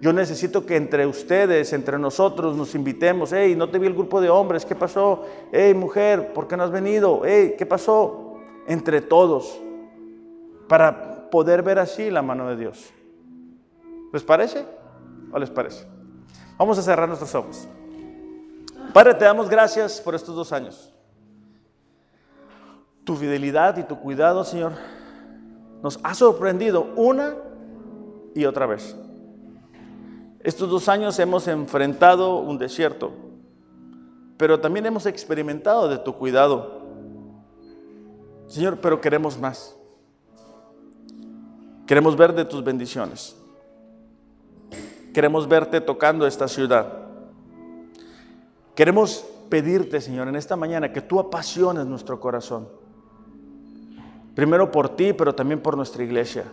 [0.00, 3.34] Yo necesito que entre ustedes, entre nosotros, nos invitemos.
[3.34, 5.26] Hey, no te vi el grupo de hombres, ¿qué pasó?
[5.52, 7.20] Hey, mujer, ¿por qué no has venido?
[7.22, 8.38] Hey, ¿qué pasó?
[8.66, 9.60] Entre todos,
[10.68, 12.92] para poder ver así la mano de Dios.
[14.12, 14.64] ¿Les parece?
[15.32, 15.86] ¿O les parece?
[16.56, 17.68] Vamos a cerrar nuestros ojos.
[18.92, 20.92] Padre, te damos gracias por estos dos años.
[23.04, 24.72] Tu fidelidad y tu cuidado, Señor,
[25.82, 27.36] nos ha sorprendido una
[28.34, 28.96] y otra vez.
[30.40, 33.12] Estos dos años hemos enfrentado un desierto,
[34.36, 36.82] pero también hemos experimentado de tu cuidado.
[38.46, 39.77] Señor, pero queremos más.
[41.88, 43.34] Queremos ver de tus bendiciones.
[45.14, 46.86] Queremos verte tocando esta ciudad.
[48.74, 52.68] Queremos pedirte, Señor, en esta mañana que tú apasiones nuestro corazón.
[54.34, 56.44] Primero por ti, pero también por nuestra iglesia.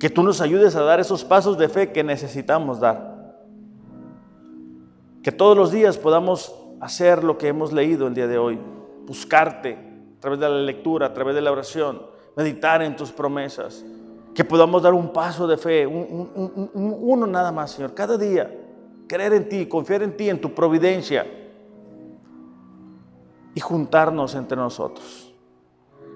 [0.00, 3.36] Que tú nos ayudes a dar esos pasos de fe que necesitamos dar.
[5.22, 8.58] Que todos los días podamos hacer lo que hemos leído el día de hoy.
[9.06, 9.74] Buscarte
[10.18, 12.11] a través de la lectura, a través de la oración.
[12.36, 13.84] Meditar en tus promesas.
[14.34, 18.50] Que podamos dar un paso de fe, uno nada más, Señor, cada día
[19.06, 21.26] creer en ti, confiar en ti, en tu providencia
[23.54, 25.34] y juntarnos entre nosotros.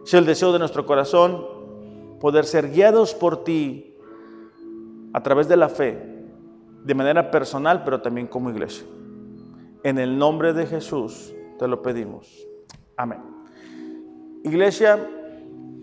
[0.03, 1.45] Es el deseo de nuestro corazón
[2.19, 3.95] poder ser guiados por ti
[5.13, 6.25] a través de la fe,
[6.85, 8.87] de manera personal, pero también como iglesia.
[9.83, 12.47] En el nombre de Jesús te lo pedimos.
[12.97, 13.21] Amén.
[14.43, 14.99] Iglesia,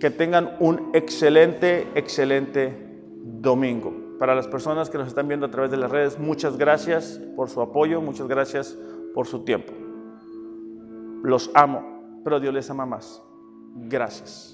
[0.04, 2.76] que tengan un excelente, excelente
[3.24, 4.18] domingo.
[4.20, 7.50] Para las personas que nos están viendo a través de las redes, muchas gracias por
[7.50, 8.78] su apoyo, muchas gracias
[9.14, 9.72] por su tiempo.
[11.24, 13.24] Los amo, pero Dios les ama más.
[13.76, 14.53] Gracias.